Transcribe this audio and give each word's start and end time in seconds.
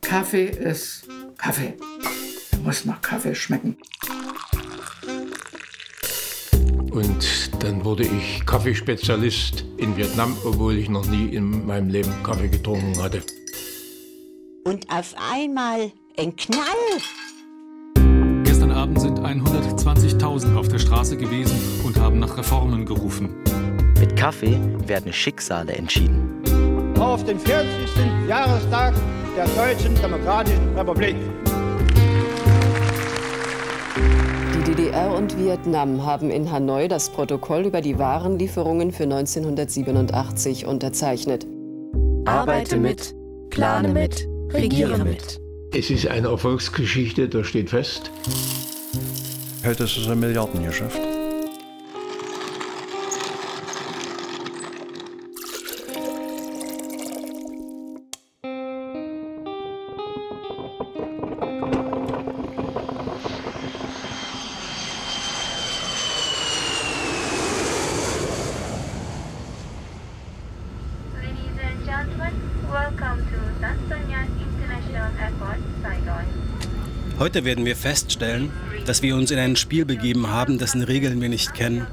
Kaffee 0.00 0.46
ist 0.46 1.08
Kaffee. 1.38 1.74
Er 2.52 2.58
muss 2.58 2.84
nach 2.84 3.00
Kaffee 3.02 3.34
schmecken. 3.34 3.76
Und 6.90 7.50
dann 7.64 7.84
wurde 7.84 8.04
ich 8.04 8.46
Kaffeespezialist 8.46 9.64
in 9.78 9.96
Vietnam, 9.96 10.36
obwohl 10.44 10.76
ich 10.76 10.88
noch 10.88 11.04
nie 11.06 11.34
in 11.34 11.66
meinem 11.66 11.88
Leben 11.88 12.12
Kaffee 12.22 12.48
getrunken 12.48 13.02
hatte. 13.02 13.22
Und 14.64 14.88
auf 14.88 15.14
einmal 15.32 15.90
ein 16.16 16.36
Knall. 16.36 16.62
Gestern 18.44 18.70
Abend 18.70 19.00
sind 19.00 19.18
120.000 19.18 20.56
auf 20.56 20.68
der 20.68 20.78
Straße 20.78 21.16
gewesen 21.16 21.58
und 21.84 21.98
haben 21.98 22.20
nach 22.20 22.38
Reformen 22.38 22.86
gerufen. 22.86 23.34
Mit 23.98 24.16
Kaffee 24.16 24.60
werden 24.86 25.12
Schicksale 25.12 25.72
entschieden. 25.72 26.33
Auf 26.98 27.24
den 27.24 27.38
40. 27.38 27.68
Jahrestag 28.28 28.94
der 29.36 29.46
Deutschen 29.48 29.94
Demokratischen 29.96 30.76
Republik. 30.76 31.16
Die 34.54 34.64
DDR 34.64 35.14
und 35.14 35.36
Vietnam 35.38 36.06
haben 36.06 36.30
in 36.30 36.50
Hanoi 36.50 36.88
das 36.88 37.10
Protokoll 37.10 37.66
über 37.66 37.80
die 37.80 37.98
Warenlieferungen 37.98 38.92
für 38.92 39.04
1987 39.04 40.66
unterzeichnet. 40.66 41.46
Arbeite 42.26 42.76
mit, 42.76 43.14
plane 43.50 43.88
mit, 43.88 44.28
regiere 44.52 45.04
mit. 45.04 45.40
Es 45.72 45.90
ist 45.90 46.06
eine 46.06 46.28
Erfolgsgeschichte, 46.28 47.28
das 47.28 47.48
steht 47.48 47.70
fest. 47.70 48.10
Heute 49.64 49.84
ist 49.84 49.96
es 49.96 50.08
ein 50.08 50.20
Milliardengeschäft. 50.20 51.13
Heute 77.24 77.46
werden 77.46 77.64
wir 77.64 77.74
feststellen, 77.74 78.52
dass 78.84 79.00
wir 79.00 79.16
uns 79.16 79.30
in 79.30 79.38
ein 79.38 79.56
Spiel 79.56 79.86
begeben 79.86 80.28
haben, 80.28 80.58
dessen 80.58 80.82
Regeln 80.82 81.22
wir 81.22 81.30
nicht 81.30 81.54
kennen 81.54 81.86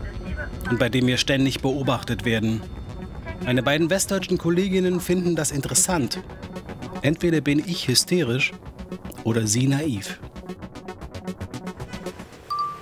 und 0.70 0.78
bei 0.78 0.90
dem 0.90 1.08
wir 1.08 1.16
ständig 1.16 1.62
beobachtet 1.62 2.26
werden. 2.26 2.62
Meine 3.46 3.64
beiden 3.64 3.90
westdeutschen 3.90 4.38
Kolleginnen 4.38 5.00
finden 5.00 5.38
das 5.38 5.52
interessant. 5.52 6.20
Entweder 7.02 7.40
bin 7.40 7.59
ich 7.59 7.88
hysterisch 7.88 8.52
oder 9.24 9.48
sie 9.48 9.68
naiv. 9.68 10.20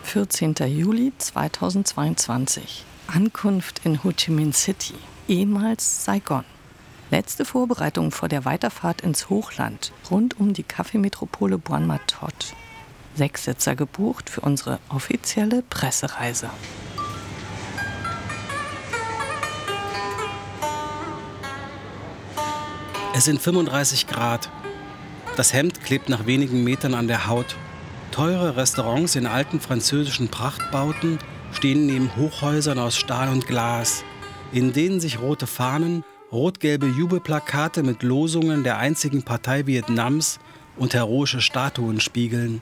14. 0.02 0.56
Juli 0.70 1.14
2022. 1.20 2.84
Ankunft 3.06 3.82
in 3.86 4.04
Ho 4.04 4.12
Chi 4.12 4.32
Minh 4.32 4.54
City, 4.54 4.96
ehemals 5.28 6.04
Saigon. 6.04 6.46
Letzte 7.12 7.44
Vorbereitung 7.44 8.12
vor 8.12 8.30
der 8.30 8.46
Weiterfahrt 8.46 9.02
ins 9.02 9.32
Hochland 9.32 9.92
rund 10.12 10.40
um 10.40 10.54
die 10.54 10.62
Kaffeemetropole 10.62 11.58
Buon 11.58 11.88
Ma 11.88 11.98
Thuot. 12.06 12.54
Sechs 13.16 13.46
Sitzer 13.46 13.76
gebucht 13.76 14.30
für 14.30 14.42
unsere 14.42 14.80
offizielle 14.90 15.64
Pressereise. 15.64 16.52
Es 23.16 23.26
sind 23.26 23.42
35 23.42 24.06
Grad. 24.06 24.52
Das 25.36 25.52
Hemd 25.52 25.84
klebt 25.84 26.10
nach 26.10 26.28
wenigen 26.28 26.64
Metern 26.64 26.94
an 26.94 27.08
der 27.08 27.26
Haut. 27.26 27.56
Teure 28.12 28.56
Restaurants 28.56 29.16
in 29.16 29.26
alten 29.26 29.60
französischen 29.60 30.28
Prachtbauten 30.28 31.18
stehen 31.54 31.88
neben 31.88 32.16
Hochhäusern 32.16 32.78
aus 32.78 32.98
Stahl 32.98 33.30
und 33.30 33.48
Glas, 33.48 34.04
in 34.52 34.74
denen 34.74 35.00
sich 35.00 35.20
rote 35.20 35.48
Fahnen 35.48 36.04
rot-gelbe 36.32 36.88
Jubelplakate 36.88 37.84
mit 37.84 38.04
Losungen 38.04 38.64
der 38.64 38.78
einzigen 38.78 39.24
Partei 39.24 39.66
Vietnams 39.66 40.40
und 40.78 40.94
heroische 40.94 41.42
Statuen 41.42 42.00
spiegeln. 42.00 42.62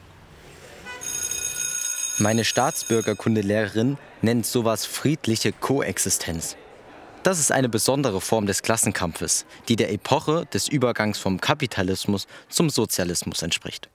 Meine 2.19 2.45
Staatsbürgerkundelehrerin 2.45 3.97
nennt 4.22 4.45
sowas 4.45 4.85
friedliche 4.85 5.51
Koexistenz. 5.51 6.55
Das 7.23 7.39
ist 7.39 7.51
eine 7.51 7.69
besondere 7.69 8.22
Form 8.22 8.47
des 8.47 8.61
Klassenkampfes, 8.61 9.45
die 9.67 9.75
der 9.75 9.91
Epoche 9.91 10.45
des 10.53 10.67
Übergangs 10.67 11.19
vom 11.19 11.41
Kapitalismus 11.41 12.25
zum 12.47 12.69
Sozialismus 12.69 13.41
entspricht. 13.41 13.89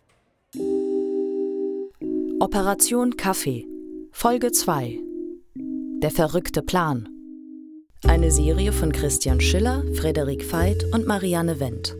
Operation 2.40 3.16
Kaffee 3.16 3.66
Folge 4.12 4.52
2 4.52 4.98
Der 6.02 6.10
verrückte 6.10 6.60
Plan 6.62 7.08
eine 8.06 8.30
Serie 8.30 8.72
von 8.72 8.92
Christian 8.92 9.40
Schiller, 9.40 9.84
Frederik 9.94 10.50
Veit 10.52 10.84
und 10.92 11.06
Marianne 11.06 11.60
Wendt. 11.60 11.96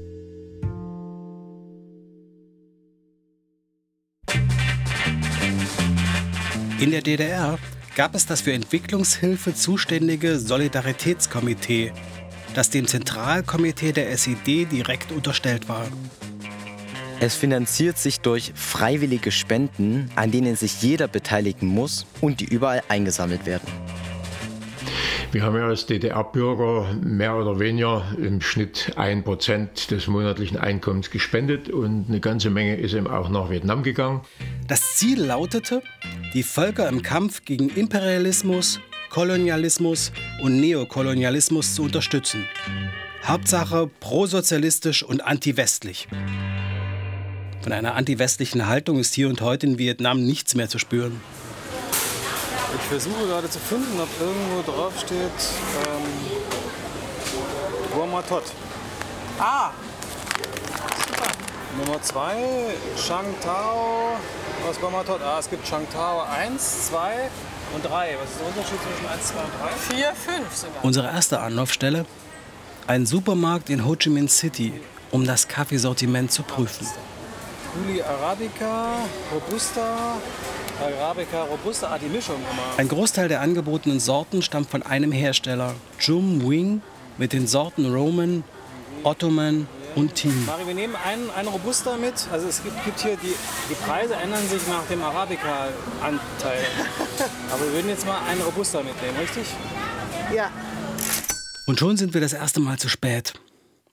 In 6.80 6.90
der 6.90 7.02
DDR 7.02 7.58
gab 7.94 8.14
es 8.14 8.26
das 8.26 8.40
für 8.40 8.52
Entwicklungshilfe 8.52 9.54
zuständige 9.54 10.38
Solidaritätskomitee, 10.38 11.92
das 12.54 12.70
dem 12.70 12.86
Zentralkomitee 12.86 13.92
der 13.92 14.10
SED 14.10 14.66
direkt 14.66 15.12
unterstellt 15.12 15.69
war. 15.69 15.86
Es 17.20 17.36
finanziert 17.36 17.98
sich 17.98 18.19
durch 18.19 18.52
freiwillige 18.56 19.30
Spenden, 19.30 20.10
an 20.16 20.32
denen 20.32 20.56
sich 20.56 20.82
jeder 20.82 21.06
beteiligen 21.06 21.69
muss 21.69 22.04
und 22.20 22.40
die 22.40 22.46
überall 22.46 22.82
eingesammelt 22.88 23.46
werden. 23.46 23.69
Wir 25.32 25.44
haben 25.44 25.56
ja 25.56 25.66
als 25.66 25.87
DDR-Bürger 25.87 26.93
mehr 27.03 27.34
oder 27.34 27.59
weniger 27.59 28.04
im 28.19 28.43
Schnitt 28.43 28.93
ein 28.97 29.25
Prozent 29.25 29.91
des 29.91 30.06
monatlichen 30.06 30.59
Einkommens 30.59 31.10
gespendet 31.10 31.70
und 31.70 32.04
eine 32.09 32.20
ganze 32.20 32.50
Menge 32.50 32.76
ist 32.76 32.93
eben 32.93 33.06
auch 33.06 33.31
nach 33.31 33.48
Vietnam 33.48 33.82
gegangen. 33.82 34.20
Das 34.69 34.97
Ziel 34.97 35.25
lautete, 35.25 35.82
die 36.34 36.43
Völker 36.43 36.87
im 36.87 37.00
Kampf 37.00 37.47
gegen 37.47 37.70
Imperialismus, 37.70 38.78
Kolonialismus 39.09 40.12
und 40.43 40.60
Neokolonialismus 40.60 41.76
zu 41.76 41.84
unterstützen. 41.84 42.44
Hauptsache 43.25 43.88
prosozialistisch 44.00 45.03
und 45.03 45.25
anti-westlich. 45.25 46.09
Von 47.62 47.72
einer 47.72 47.94
anti-westlichen 47.94 48.66
Haltung 48.66 48.99
ist 48.99 49.14
hier 49.14 49.31
und 49.31 49.41
heute 49.41 49.66
in 49.66 49.78
Vietnam 49.78 50.22
nichts 50.22 50.54
mehr 50.54 50.69
zu 50.69 50.78
spüren. 50.78 51.22
Ich 52.74 52.88
versuche 52.88 53.26
gerade 53.26 53.48
zu 53.48 53.58
finden, 53.58 54.00
ob 54.00 54.08
irgendwo 54.20 54.62
drauf 54.70 54.92
steht 54.98 55.18
ähm, 55.18 56.06
Guamatot. 57.94 58.44
Ah, 59.38 59.70
super. 61.06 61.28
Nummer 61.84 62.02
2, 62.02 62.36
Shangtao 62.96 64.16
aus 64.68 64.80
Guamatot. 64.80 65.20
Ah, 65.22 65.38
es 65.38 65.50
gibt 65.50 65.66
Shangtao 65.66 66.22
1, 66.22 66.88
2 66.88 67.30
und 67.74 67.84
3. 67.84 68.16
Was 68.20 68.30
ist 68.30 68.40
der 68.40 68.46
Unterschied 68.48 68.78
zwischen 68.82 69.08
1, 69.08 69.28
2 69.28 69.34
und 69.40 69.52
3? 69.90 69.96
4, 69.96 70.14
5 70.14 70.56
sogar. 70.56 70.84
Unsere 70.84 71.06
erste 71.08 71.40
Anlaufstelle? 71.40 72.06
Ein 72.86 73.06
Supermarkt 73.06 73.70
in 73.70 73.84
Ho 73.86 73.94
Chi 73.96 74.10
Minh 74.10 74.28
City, 74.28 74.72
um 75.10 75.24
das 75.26 75.48
Kaffeesortiment 75.48 76.32
zu 76.32 76.42
prüfen. 76.42 76.86
Juli 77.74 78.02
Arabica, 78.02 78.96
Robusta, 79.32 80.16
Arabica 80.82 81.44
Robusta, 81.44 81.88
ah, 81.93 81.98
die 81.98 82.09
Mischung 82.09 82.37
immer. 82.37 82.78
Ein 82.78 82.88
Großteil 82.88 83.28
der 83.28 83.41
angebotenen 83.41 84.00
Sorten 84.00 84.43
stammt 84.43 84.70
von 84.70 84.82
einem 84.82 85.12
Hersteller, 85.12 85.75
Jum 86.00 86.48
Wing, 86.48 86.82
mit 87.19 87.32
den 87.32 87.47
Sorten 87.47 87.93
Roman, 87.93 88.43
Ottoman 89.04 89.69
und 89.94 90.14
Team. 90.14 90.46
Mari, 90.46 90.67
wir 90.67 90.75
nehmen 90.75 90.96
einen, 90.96 91.31
einen 91.31 91.49
Robusta 91.49 91.96
mit. 91.96 92.14
Also 92.32 92.49
es 92.49 92.62
gibt, 92.62 92.84
gibt 92.84 93.00
hier, 93.00 93.17
die, 93.17 93.34
die 93.70 93.75
Preise 93.87 94.14
ändern 94.14 94.46
sich 94.49 94.67
nach 94.69 94.87
dem 94.87 95.02
Arabica-Anteil. 95.02 96.64
Aber 97.52 97.64
wir 97.64 97.73
würden 97.73 97.88
jetzt 97.88 98.06
mal 98.06 98.19
einen 98.28 98.40
Robusta 98.43 98.82
mitnehmen, 98.82 99.17
richtig? 99.19 99.46
Ja. 100.35 100.50
Und 101.67 101.78
schon 101.78 101.96
sind 101.96 102.14
wir 102.14 102.20
das 102.20 102.32
erste 102.32 102.61
Mal 102.61 102.78
zu 102.78 102.88
spät. 102.88 103.35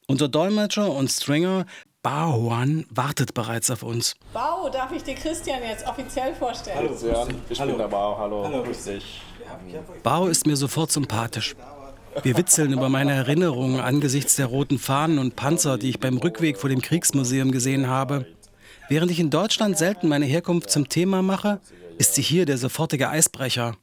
Unser 0.08 0.28
Dolmetscher 0.28 0.92
und 0.92 1.10
Stringer 1.10 1.66
Baoan 2.02 2.86
wartet 2.90 3.34
bereits 3.34 3.70
auf 3.70 3.84
uns. 3.84 4.16
Bao, 4.34 4.70
darf 4.70 4.92
ich 4.94 5.04
dir 5.04 5.16
Christian 5.16 5.62
jetzt 5.62 5.86
offiziell 5.86 6.34
vorstellen? 6.34 6.78
Hallo, 6.78 6.96
Jan. 7.14 7.36
Ich 7.50 7.60
hallo. 7.60 7.72
bin 7.72 7.80
der 7.80 7.88
Bao. 7.90 8.18
Hallo, 8.18 8.46
hallo. 8.46 8.64
grüß 8.64 8.86
dich. 8.86 9.22
Bao 10.02 10.28
ist 10.28 10.46
mir 10.48 10.56
sofort 10.56 10.92
sympathisch. 10.94 11.58
Wir 12.24 12.38
witzeln 12.38 12.72
über 12.72 12.88
meine 12.88 13.12
Erinnerungen 13.12 13.82
angesichts 13.82 14.38
der 14.38 14.46
roten 14.46 14.80
Fahnen 14.80 15.20
und 15.20 15.36
Panzer, 15.36 15.78
die 15.78 15.90
ich 15.90 16.00
beim 16.00 16.18
Rückweg 16.18 16.58
vor 16.58 16.70
dem 16.70 16.82
Kriegsmuseum 16.82 17.52
gesehen 17.52 17.88
habe. 17.88 18.26
Während 18.88 19.12
ich 19.12 19.20
in 19.20 19.30
Deutschland 19.30 19.78
selten 19.78 20.08
meine 20.08 20.26
Herkunft 20.26 20.70
zum 20.72 20.88
Thema 20.88 21.22
mache, 21.22 21.60
ist 21.98 22.16
sie 22.16 22.22
hier 22.22 22.46
der 22.46 22.58
sofortige 22.58 23.10
Eisbrecher. 23.10 23.76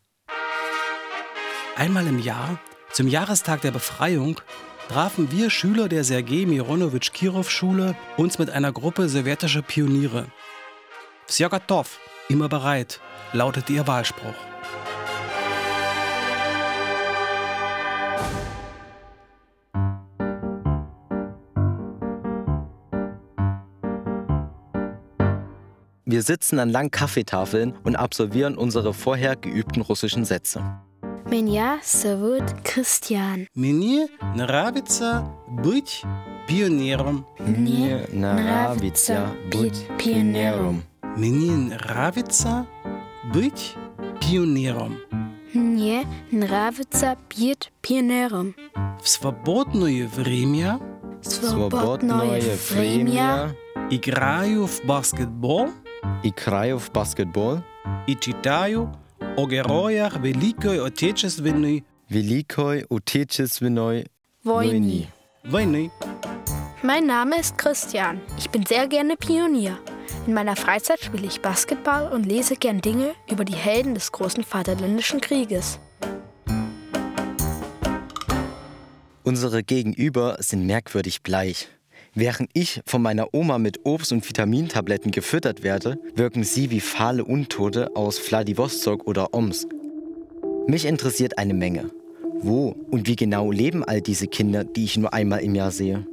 Einmal 1.76 2.06
im 2.06 2.18
Jahr, 2.18 2.58
zum 2.92 3.08
Jahrestag 3.08 3.60
der 3.60 3.72
Befreiung, 3.72 4.40
trafen 4.88 5.30
wir 5.32 5.50
Schüler 5.50 5.88
der 5.88 6.04
Sergei 6.04 6.46
Mironowitsch 6.46 7.12
Kirov 7.12 7.50
Schule 7.50 7.96
uns 8.16 8.38
mit 8.38 8.50
einer 8.50 8.72
Gruppe 8.72 9.08
sowjetischer 9.08 9.62
Pioniere. 9.62 10.26
Vsja 11.26 11.48
gotov, 11.48 11.98
immer 12.28 12.48
bereit, 12.48 13.00
lautete 13.32 13.72
ihr 13.72 13.86
Wahlspruch. 13.86 14.34
Wir 26.08 26.22
sitzen 26.22 26.60
an 26.60 26.70
langen 26.70 26.92
Kaffeetafeln 26.92 27.76
und 27.82 27.96
absolvieren 27.96 28.56
unsere 28.56 28.94
vorher 28.94 29.34
geübten 29.34 29.82
russischen 29.82 30.24
Sätze. 30.24 30.85
Меня 31.28 31.80
зовут 31.84 32.42
Christian. 32.62 33.48
Мне 33.54 34.08
нравится 34.36 35.26
быть 35.48 36.02
пионером. 36.46 37.26
Мне 37.38 38.06
нравится 38.12 39.30
быть 39.52 39.86
пионером. 39.98 40.84
Мне 41.02 41.50
нравится 41.50 42.66
быть 43.34 43.74
пионером. 44.20 44.98
Мне 45.52 46.06
нравится 46.30 47.16
быть 47.36 47.72
пионером. 47.80 48.54
В 49.02 49.08
свободное 49.08 50.06
время 50.06 50.80
Свободное 51.22 52.56
время 52.70 53.56
играю 53.90 54.66
в 54.66 54.84
баскетбол 54.84 55.70
играю 56.22 56.78
в 56.78 56.90
баскетбол 56.90 57.60
и 58.06 58.16
читаю 58.16 58.94
o 59.38 59.46
gerojach 59.46 60.16
velikoj 60.22 60.80
otjećestvenoj 60.80 61.80
velikoj 62.10 62.84
otjećestvenoj 62.90 64.04
vojni. 64.44 65.06
Vojni. 65.44 65.90
Mein 66.82 67.06
Name 67.06 67.40
ist 67.40 67.54
Christian. 67.62 68.18
Ich 68.38 68.50
bin 68.50 68.62
sehr 68.66 68.88
gerne 68.88 69.16
Pionier. 69.16 69.76
In 70.26 70.34
meiner 70.34 70.56
Freizeit 70.56 71.00
spiele 71.00 71.26
ich 71.26 71.40
Basketball 71.40 72.12
und 72.12 72.26
lese 72.26 72.54
gern 72.54 72.80
Dinge 72.80 73.14
über 73.30 73.44
die 73.44 73.56
Helden 73.56 73.94
des 73.94 74.10
großen 74.12 74.44
Vaterländischen 74.44 75.20
Krieges. 75.20 75.78
Unsere 79.22 79.62
Gegenüber 79.62 80.36
sind 80.40 80.66
merkwürdig 80.66 81.22
bleich. 81.22 81.68
Während 82.18 82.48
ich 82.54 82.80
von 82.86 83.02
meiner 83.02 83.34
Oma 83.34 83.58
mit 83.58 83.84
Obst- 83.84 84.10
und 84.10 84.26
Vitamintabletten 84.26 85.10
gefüttert 85.10 85.62
werde, 85.62 85.98
wirken 86.14 86.44
sie 86.44 86.70
wie 86.70 86.80
fahle 86.80 87.22
Untote 87.22 87.94
aus 87.94 88.18
Vladivostok 88.18 89.06
oder 89.06 89.34
Omsk. 89.34 89.68
Mich 90.66 90.86
interessiert 90.86 91.36
eine 91.36 91.52
Menge. 91.52 91.90
Wo 92.40 92.74
und 92.90 93.06
wie 93.06 93.16
genau 93.16 93.50
leben 93.50 93.84
all 93.84 94.00
diese 94.00 94.28
Kinder, 94.28 94.64
die 94.64 94.84
ich 94.84 94.96
nur 94.96 95.12
einmal 95.12 95.40
im 95.40 95.54
Jahr 95.54 95.70
sehe? 95.70 96.06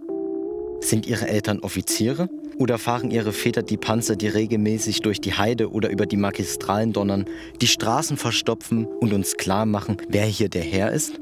Sind 0.81 1.07
ihre 1.07 1.29
Eltern 1.29 1.61
Offiziere? 1.61 2.27
Oder 2.59 2.79
fahren 2.79 3.09
ihre 3.09 3.31
Väter 3.31 3.63
die 3.63 3.77
Panzer, 3.77 4.17
die 4.17 4.27
regelmäßig 4.27 5.00
durch 5.00 5.21
die 5.21 5.33
Heide 5.33 5.71
oder 5.71 5.89
über 5.89 6.05
die 6.05 6.17
Magistralen 6.17 6.91
donnern, 6.91 7.25
die 7.61 7.67
Straßen 7.67 8.17
verstopfen 8.17 8.85
und 8.85 9.13
uns 9.13 9.38
klar 9.38 9.65
machen, 9.65 9.95
wer 10.09 10.25
hier 10.25 10.50
der 10.50 10.63
Herr 10.63 10.91
ist? 10.91 11.21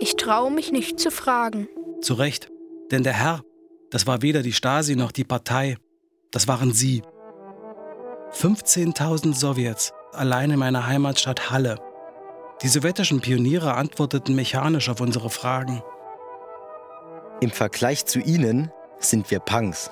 Ich 0.00 0.16
traue 0.16 0.50
mich 0.50 0.70
nicht 0.70 1.00
zu 1.00 1.10
fragen. 1.10 1.66
Zu 2.02 2.12
Recht, 2.12 2.50
denn 2.90 3.02
der 3.02 3.14
Herr, 3.14 3.42
das 3.90 4.06
war 4.06 4.22
weder 4.22 4.42
die 4.42 4.52
Stasi 4.52 4.96
noch 4.96 5.12
die 5.12 5.24
Partei, 5.24 5.76
das 6.30 6.48
waren 6.48 6.72
Sie. 6.72 7.02
15.000 8.32 9.34
Sowjets, 9.34 9.92
allein 10.12 10.50
in 10.50 10.58
meiner 10.58 10.86
Heimatstadt 10.86 11.50
Halle. 11.50 11.76
Die 12.62 12.68
sowjetischen 12.68 13.20
Pioniere 13.20 13.74
antworteten 13.74 14.34
mechanisch 14.34 14.88
auf 14.88 15.00
unsere 15.00 15.30
Fragen. 15.30 15.82
Im 17.40 17.50
Vergleich 17.50 18.06
zu 18.06 18.18
ihnen 18.18 18.70
sind 18.98 19.30
wir 19.30 19.40
Punks. 19.40 19.90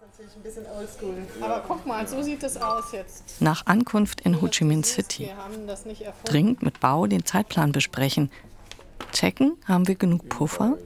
Natürlich 0.00 0.36
ein 0.36 0.42
bisschen 0.42 0.66
oldschool. 0.66 1.14
Aber 1.40 1.64
guck 1.66 1.84
mal, 1.84 2.06
so 2.06 2.22
sieht 2.22 2.44
es 2.44 2.56
aus 2.56 2.92
jetzt. 2.92 3.40
Nach 3.40 3.66
Ankunft 3.66 4.20
in 4.20 4.40
Ho 4.40 4.46
Chi 4.48 4.64
Minh 4.64 4.84
City. 4.84 5.30
Das. 5.66 5.84
Dringend 6.24 6.62
mit 6.62 6.78
Bau 6.78 7.06
den 7.06 7.24
Zeitplan 7.24 7.72
besprechen. 7.72 8.30
Checken, 9.12 9.56
haben 9.66 9.88
wir 9.88 9.96
genug 9.96 10.28
Puffer? 10.28 10.78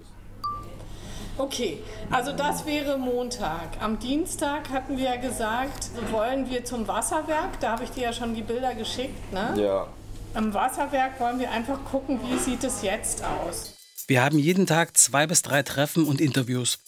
Okay, 1.39 1.83
also 2.11 2.33
das 2.33 2.65
wäre 2.65 2.97
Montag. 2.97 3.81
Am 3.81 3.99
Dienstag 3.99 4.71
hatten 4.71 4.97
wir 4.97 5.05
ja 5.05 5.17
gesagt, 5.17 5.91
wollen 6.11 6.49
wir 6.49 6.65
zum 6.65 6.89
Wasserwerk. 6.89 7.61
Da 7.61 7.73
habe 7.73 7.85
ich 7.85 7.91
dir 7.91 8.05
ja 8.05 8.13
schon 8.15 8.35
die 8.35 8.41
Bilder 8.41 8.75
geschickt. 8.75 9.33
Ne? 9.33 9.55
Ja. 9.57 9.87
Am 10.33 10.55
Wasserwerk 10.55 11.21
wollen 11.21 11.39
wir 11.39 11.51
einfach 11.51 11.85
gucken, 11.85 12.21
wie 12.27 12.39
sieht 12.39 12.65
es 12.65 12.81
jetzt 12.81 13.23
aus. 13.23 13.75
Wir 14.07 14.23
haben 14.23 14.39
jeden 14.39 14.67
Tag 14.67 14.97
zwei 14.97 15.27
bis 15.27 15.43
drei 15.43 15.63
Treffen 15.63 16.07
und 16.07 16.23
Interviews. 16.23 16.79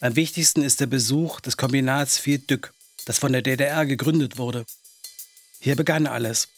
Am 0.00 0.14
wichtigsten 0.14 0.62
ist 0.62 0.80
der 0.80 0.86
Besuch 0.86 1.40
des 1.40 1.56
Kombinats 1.56 2.16
Vierdück, 2.16 2.72
das 3.06 3.18
von 3.18 3.32
der 3.32 3.42
DDR 3.42 3.86
gegründet 3.86 4.38
wurde. 4.38 4.66
Hier 5.58 5.74
begann 5.74 6.06
alles. 6.06 6.48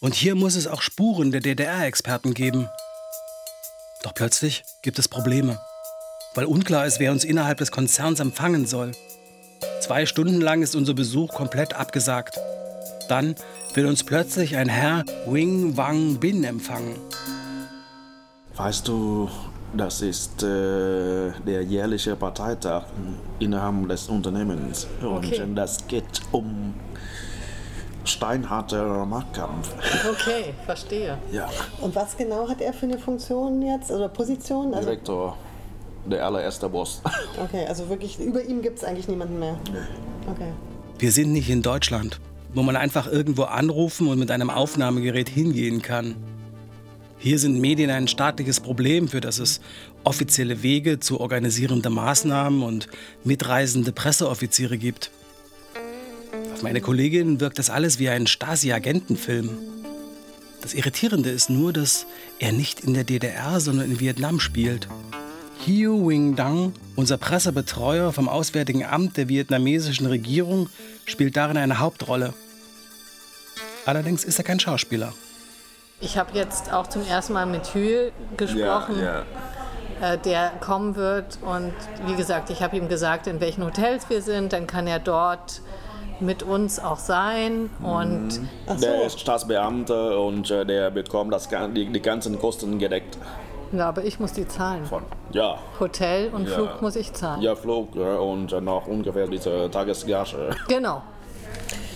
Und 0.00 0.14
hier 0.14 0.34
muss 0.34 0.54
es 0.54 0.66
auch 0.66 0.80
Spuren 0.80 1.32
der 1.32 1.40
DDR-Experten 1.40 2.32
geben. 2.32 2.68
Doch 4.04 4.14
plötzlich 4.14 4.62
gibt 4.82 4.98
es 4.98 5.08
Probleme, 5.08 5.60
weil 6.34 6.44
unklar 6.46 6.86
ist, 6.86 7.00
wer 7.00 7.12
uns 7.12 7.24
innerhalb 7.24 7.58
des 7.58 7.70
Konzerns 7.72 8.20
empfangen 8.20 8.66
soll. 8.66 8.92
Zwei 9.80 10.06
Stunden 10.06 10.40
lang 10.40 10.62
ist 10.62 10.76
unser 10.76 10.94
Besuch 10.94 11.30
komplett 11.34 11.74
abgesagt. 11.74 12.38
Dann 13.08 13.34
will 13.74 13.86
uns 13.86 14.04
plötzlich 14.04 14.56
ein 14.56 14.68
Herr 14.68 15.04
Wing 15.26 15.76
Wang 15.76 16.16
Bin 16.18 16.44
empfangen. 16.44 16.96
Weißt 18.56 18.86
du, 18.88 19.28
das 19.76 20.02
ist 20.02 20.42
äh, 20.42 21.30
der 21.46 21.62
jährliche 21.62 22.16
Parteitag 22.16 22.84
innerhalb 23.38 23.88
des 23.88 24.08
Unternehmens. 24.08 24.86
Und 25.00 25.08
Okay. 25.26 25.42
das 25.54 25.86
geht 25.86 26.04
um 26.32 26.74
steinharter 28.04 29.04
Machtkampf. 29.06 29.70
Okay, 30.10 30.54
verstehe. 30.64 31.18
Ja, 31.30 31.48
Und 31.80 31.94
was 31.94 32.16
genau 32.16 32.48
hat 32.48 32.60
er 32.60 32.72
für 32.72 32.86
eine 32.86 32.98
Funktion 32.98 33.60
jetzt 33.62 33.90
oder 33.90 34.08
Position? 34.08 34.72
Also, 34.74 34.88
Direktor, 34.88 35.36
der 36.08 36.24
allererste 36.24 36.68
Boss. 36.68 37.02
okay, 37.42 37.66
also 37.66 37.88
wirklich 37.88 38.18
über 38.18 38.42
ihm 38.42 38.62
gibt 38.62 38.78
es 38.78 38.84
eigentlich 38.84 39.08
niemanden 39.08 39.38
mehr. 39.38 39.58
Okay. 40.30 40.52
Wir 40.98 41.12
sind 41.12 41.32
nicht 41.32 41.48
in 41.48 41.62
Deutschland, 41.62 42.20
wo 42.54 42.62
man 42.62 42.76
einfach 42.76 43.06
irgendwo 43.10 43.44
anrufen 43.44 44.08
und 44.08 44.18
mit 44.18 44.30
einem 44.30 44.50
Aufnahmegerät 44.50 45.28
hingehen 45.28 45.82
kann. 45.82 46.16
Hier 47.20 47.38
sind 47.38 47.60
Medien 47.60 47.90
ein 47.90 48.06
staatliches 48.06 48.60
Problem, 48.60 49.08
für 49.08 49.20
das 49.20 49.38
es 49.38 49.60
offizielle 50.04 50.62
Wege 50.62 51.00
zu 51.00 51.20
organisierenden 51.20 51.92
Maßnahmen 51.92 52.62
und 52.62 52.88
mitreisende 53.24 53.92
Presseoffiziere 53.92 54.78
gibt. 54.78 55.10
Auf 56.54 56.62
meine 56.62 56.80
Kolleginnen 56.80 57.40
wirkt 57.40 57.58
das 57.58 57.70
alles 57.70 57.98
wie 57.98 58.08
ein 58.08 58.26
Stasi-Agentenfilm. 58.26 59.50
Das 60.60 60.74
Irritierende 60.74 61.30
ist 61.30 61.50
nur, 61.50 61.72
dass 61.72 62.06
er 62.38 62.52
nicht 62.52 62.80
in 62.80 62.94
der 62.94 63.04
DDR, 63.04 63.60
sondern 63.60 63.90
in 63.90 64.00
Vietnam 64.00 64.40
spielt. 64.40 64.88
Hieu 65.64 66.06
Wing 66.08 66.36
Dang, 66.36 66.72
unser 66.96 67.18
Pressebetreuer 67.18 68.12
vom 68.12 68.28
Auswärtigen 68.28 68.84
Amt 68.84 69.16
der 69.16 69.28
vietnamesischen 69.28 70.06
Regierung, 70.06 70.68
spielt 71.04 71.36
darin 71.36 71.56
eine 71.56 71.78
Hauptrolle. 71.78 72.32
Allerdings 73.84 74.24
ist 74.24 74.38
er 74.38 74.44
kein 74.44 74.60
Schauspieler. 74.60 75.12
Ich 76.00 76.16
habe 76.16 76.30
jetzt 76.34 76.72
auch 76.72 76.86
zum 76.86 77.04
ersten 77.06 77.32
Mal 77.32 77.46
mit 77.46 77.74
Hühl 77.74 78.12
gesprochen, 78.36 79.00
Ja, 79.00 79.24
Äh, 80.00 80.16
der 80.18 80.50
kommen 80.60 80.94
wird. 80.94 81.38
Und 81.42 81.72
wie 82.06 82.14
gesagt, 82.14 82.50
ich 82.50 82.62
habe 82.62 82.76
ihm 82.76 82.88
gesagt, 82.88 83.26
in 83.26 83.40
welchen 83.40 83.64
Hotels 83.64 84.08
wir 84.08 84.22
sind. 84.22 84.52
Dann 84.52 84.68
kann 84.68 84.86
er 84.86 85.00
dort 85.00 85.60
mit 86.20 86.44
uns 86.44 86.78
auch 86.78 86.98
sein. 87.00 87.68
Und 87.82 88.40
Der 88.80 89.04
ist 89.06 89.18
Staatsbeamter 89.18 90.20
und 90.20 90.52
äh, 90.52 90.64
der 90.64 90.90
bekommt 90.92 91.32
das, 91.32 91.48
die, 91.74 91.86
die 91.86 92.00
ganzen 92.00 92.38
Kosten 92.38 92.78
gedeckt. 92.78 93.18
Ja, 93.72 93.88
aber 93.88 94.04
ich 94.04 94.18
muss 94.20 94.32
die 94.32 94.46
zahlen. 94.46 94.84
Von, 94.84 95.02
ja. 95.32 95.58
Hotel 95.80 96.30
und 96.32 96.48
Ja. 96.48 96.54
Flug 96.54 96.82
muss 96.82 96.96
ich 96.96 97.12
zahlen. 97.12 97.42
Ja, 97.42 97.54
Flug 97.54 97.94
und 97.96 98.50
noch 98.64 98.86
ungefähr 98.86 99.26
diese 99.26 99.70
Tagesgage. 99.70 100.50
Genau. 100.68 101.02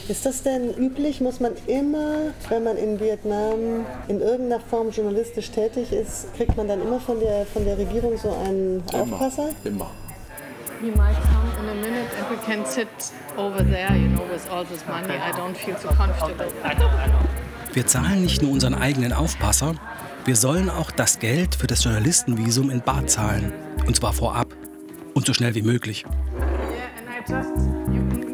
Ist 0.09 0.27
das 0.27 0.43
denn 0.43 0.75
üblich? 0.75 1.21
Muss 1.21 1.39
man 1.39 1.53
immer, 1.67 2.33
wenn 2.49 2.65
man 2.65 2.77
in 2.77 2.99
Vietnam 2.99 3.87
in 4.09 4.21
irgendeiner 4.21 4.61
Form 4.61 4.91
journalistisch 4.91 5.51
tätig 5.53 5.93
ist, 5.93 6.35
kriegt 6.35 6.57
man 6.57 6.67
dann 6.67 6.83
immer 6.83 6.99
von 6.99 7.21
der, 7.21 7.47
von 7.47 7.65
der 7.65 7.79
Regierung 7.79 8.17
so 8.19 8.35
einen 8.45 8.83
Aufpasser? 8.93 9.51
Immer. 9.65 9.91
He 10.81 10.91
might 10.91 11.15
come 11.23 11.49
in 11.63 11.69
a 11.71 11.75
minute 11.75 12.11
and 12.19 12.29
we 12.29 12.37
can 12.45 12.67
sit 12.67 12.89
over 13.37 13.59
there, 13.65 13.95
you 13.97 14.09
know, 14.09 14.25
with 14.33 14.43
all 14.51 14.65
this 14.65 14.85
money. 14.89 15.15
I 15.15 15.31
don't 15.31 15.55
feel 15.57 15.77
so 15.79 15.89
comfortable. 15.89 16.47
Wir 17.73 17.87
zahlen 17.87 18.23
nicht 18.23 18.43
nur 18.43 18.51
unseren 18.53 18.75
eigenen 18.75 19.13
Aufpasser, 19.13 19.77
wir 20.25 20.37
sollen 20.37 20.71
auch 20.71 20.91
das 20.91 21.19
Geld 21.19 21.55
für 21.55 21.67
das 21.67 21.83
Journalistenvisum 21.83 22.71
in 22.71 22.81
Bar 22.81 23.07
zahlen. 23.07 23.53
Und 23.87 23.97
zwar 23.97 24.13
vorab 24.13 24.55
und 25.15 25.27
so 25.27 25.35
schnell 25.35 25.55
wie 25.55 25.63
möglich. 25.63 26.05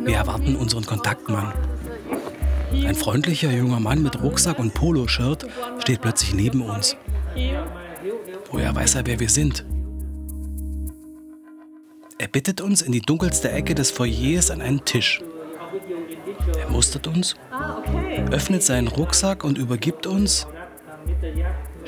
Wir 0.05 0.17
erwarten 0.17 0.57
unseren 0.57 0.85
Kontaktmann. 0.85 1.53
Ein 2.73 2.95
freundlicher 2.95 3.51
junger 3.51 3.81
Mann 3.81 4.03
mit 4.03 4.23
Rucksack 4.23 4.59
und 4.59 4.75
Poloshirt 4.75 5.47
steht 5.79 6.03
plötzlich 6.03 6.35
neben 6.35 6.61
uns. 6.61 6.97
Woher 8.51 8.75
weiß 8.75 8.97
er, 8.97 9.07
wer 9.07 9.19
wir 9.21 9.29
sind? 9.31 9.65
Er 12.19 12.29
bittet 12.29 12.61
uns 12.61 12.83
in 12.83 12.93
die 12.93 13.01
dunkelste 13.01 13.51
Ecke 13.51 13.75
des 13.75 13.91
Foyers 13.91 14.51
an 14.51 14.61
einen 14.61 14.85
Tisch. 14.85 15.23
Er 16.59 16.69
mustert 16.69 17.07
uns, 17.07 17.37
öffnet 18.31 18.63
seinen 18.63 18.89
Rucksack 18.89 19.45
und 19.45 19.57
übergibt 19.57 20.07
uns 20.07 20.47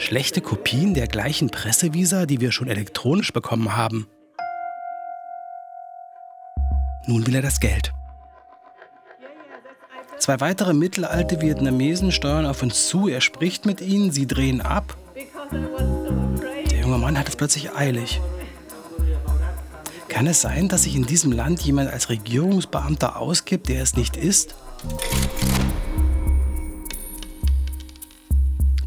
schlechte 0.01 0.41
Kopien 0.41 0.95
der 0.95 1.07
gleichen 1.07 1.51
Pressevisa, 1.51 2.27
die 2.27 2.41
wir 2.41 2.53
schon 2.53 2.69
elektronisch 2.69 3.33
bekommen 3.33 3.77
haben. 3.77 4.09
Nun 7.07 7.27
will 7.27 7.35
er 7.35 7.43
das 7.43 7.61
Geld. 7.61 7.93
Zwei 10.19 10.41
weitere 10.41 10.75
mittelalte 10.75 11.41
Vietnamesen 11.41 12.13
steuern 12.13 12.47
auf 12.47 12.63
uns 12.63 12.89
zu. 12.89 13.09
Er 13.09 13.21
spricht 13.21 13.65
mit 13.67 13.81
ihnen, 13.81 14.11
sie 14.11 14.27
drehen 14.27 14.61
ab. 14.61 14.97
Der 16.71 16.81
junge 16.81 16.99
Mann 16.99 17.19
hat 17.19 17.29
es 17.29 17.37
plötzlich 17.37 17.75
eilig. 17.75 18.21
Kann 20.09 20.27
es 20.27 20.41
sein, 20.41 20.69
dass 20.69 20.83
sich 20.83 20.97
in 20.97 21.07
diesem 21.07 21.33
Land 21.33 21.61
jemand 21.63 21.91
als 21.91 22.11
Regierungsbeamter 22.11 23.17
ausgibt, 23.17 23.69
der 23.69 23.83
es 23.83 23.97
nicht 23.97 24.17
ist? 24.17 24.55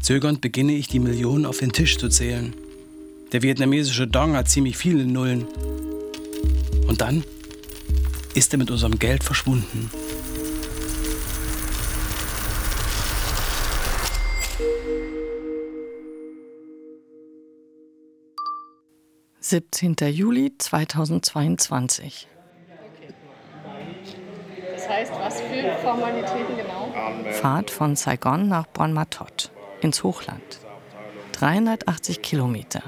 Zögernd 0.04 0.42
beginne 0.42 0.74
ich, 0.74 0.86
die 0.86 0.98
Millionen 0.98 1.46
auf 1.46 1.60
den 1.60 1.72
Tisch 1.72 1.96
zu 1.96 2.10
zählen. 2.10 2.54
Der 3.32 3.40
vietnamesische 3.40 4.06
Dong 4.06 4.36
hat 4.36 4.50
ziemlich 4.50 4.76
viele 4.76 5.06
Nullen. 5.06 5.46
Und 6.86 7.00
dann 7.00 7.24
ist 8.34 8.52
er 8.52 8.58
mit 8.58 8.70
unserem 8.70 8.98
Geld 8.98 9.24
verschwunden. 9.24 9.90
Siebzehnter 19.40 20.08
Juli 20.08 20.52
2022. 20.58 22.28
Das 24.74 24.86
heißt, 24.86 25.12
was 25.18 25.40
für 25.40 25.72
Formalitäten 25.80 26.58
genau? 26.58 26.92
Fahrt 27.40 27.70
von 27.70 27.96
Saigon 27.96 28.48
nach 28.48 28.66
Bon 28.66 28.92
Matot 28.92 29.50
ins 29.80 30.02
Hochland. 30.02 30.60
380 31.32 32.22
Kilometer, 32.22 32.82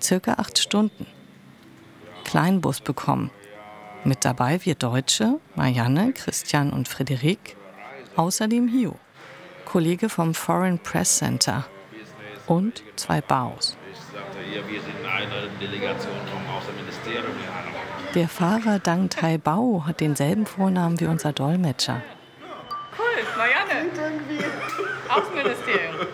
circa 0.00 0.34
acht 0.34 0.58
Stunden. 0.58 1.06
Kleinbus 2.24 2.80
bekommen. 2.80 3.30
Mit 4.04 4.24
dabei 4.24 4.64
wir 4.64 4.74
Deutsche, 4.74 5.38
Marianne, 5.54 6.12
Christian 6.12 6.70
und 6.70 6.88
Frederik. 6.88 7.56
Außerdem 8.16 8.68
Hio, 8.68 8.96
Kollege 9.64 10.08
vom 10.08 10.34
Foreign 10.34 10.78
Press 10.78 11.18
Center. 11.18 11.66
Und 12.46 12.82
zwei 12.96 13.20
Außenministerium. 16.48 17.36
Der 18.14 18.28
Fahrer 18.28 18.78
Dang 18.78 19.08
Tai 19.08 19.38
Bao 19.38 19.84
hat 19.86 20.00
denselben 20.00 20.44
Vornamen 20.44 21.00
wie 21.00 21.06
unser 21.06 21.32
Dolmetscher. 21.32 22.02
Außenministerium. 25.12 26.06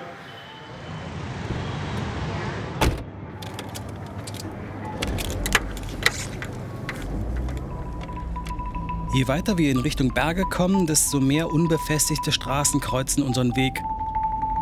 Je 9.14 9.26
weiter 9.26 9.56
wir 9.56 9.70
in 9.70 9.78
Richtung 9.78 10.12
Berge 10.12 10.44
kommen, 10.44 10.86
desto 10.86 11.20
mehr 11.20 11.50
unbefestigte 11.50 12.30
Straßen 12.30 12.80
kreuzen 12.80 13.22
unseren 13.22 13.56
Weg. 13.56 13.82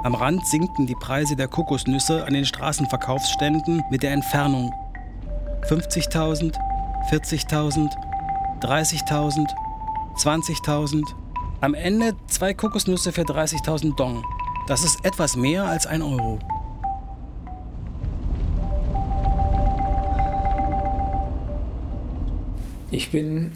Am 0.04 0.14
Rand 0.14 0.46
sinken 0.46 0.86
die 0.86 0.94
Preise 0.94 1.34
der 1.34 1.48
Kokosnüsse 1.48 2.24
an 2.24 2.32
den 2.32 2.44
Straßenverkaufsständen 2.44 3.82
mit 3.90 4.02
der 4.02 4.12
Entfernung. 4.12 4.72
50.000, 5.68 6.54
40.000, 7.10 7.90
30.000, 8.60 9.46
20.000. 10.16 11.25
Am 11.58 11.72
Ende 11.72 12.14
zwei 12.28 12.52
Kokosnüsse 12.52 13.12
für 13.12 13.22
30.000 13.22 13.96
Dong. 13.96 14.22
Das 14.68 14.84
ist 14.84 15.02
etwas 15.06 15.36
mehr 15.36 15.64
als 15.64 15.86
ein 15.86 16.02
Euro. 16.02 16.38
Ich 22.90 23.10
bin 23.10 23.52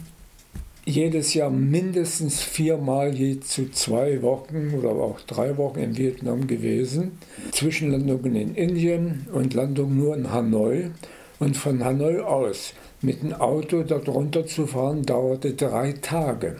jedes 0.83 1.35
Jahr 1.35 1.51
mindestens 1.51 2.41
viermal 2.41 3.13
je 3.13 3.39
zu 3.39 3.69
zwei 3.69 4.23
Wochen 4.23 4.73
oder 4.75 4.89
auch 4.89 5.21
drei 5.21 5.55
Wochen 5.57 5.79
in 5.79 5.95
Vietnam 5.95 6.47
gewesen. 6.47 7.19
Zwischenlandungen 7.51 8.35
in 8.35 8.55
Indien 8.55 9.27
und 9.31 9.53
Landung 9.53 9.95
nur 9.95 10.15
in 10.15 10.31
Hanoi. 10.31 10.89
Und 11.37 11.55
von 11.55 11.85
Hanoi 11.85 12.19
aus 12.19 12.73
mit 13.03 13.21
dem 13.21 13.33
Auto 13.33 13.83
dort 13.83 14.09
runter 14.09 14.47
zu 14.47 14.65
fahren, 14.65 15.03
dauerte 15.03 15.53
drei 15.53 15.93
Tage. 15.93 16.55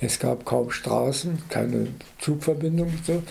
Es 0.00 0.18
gab 0.18 0.46
kaum 0.46 0.70
Straßen, 0.70 1.42
keine 1.48 1.88
Zugverbindung. 2.18 2.92
So. 3.06 3.22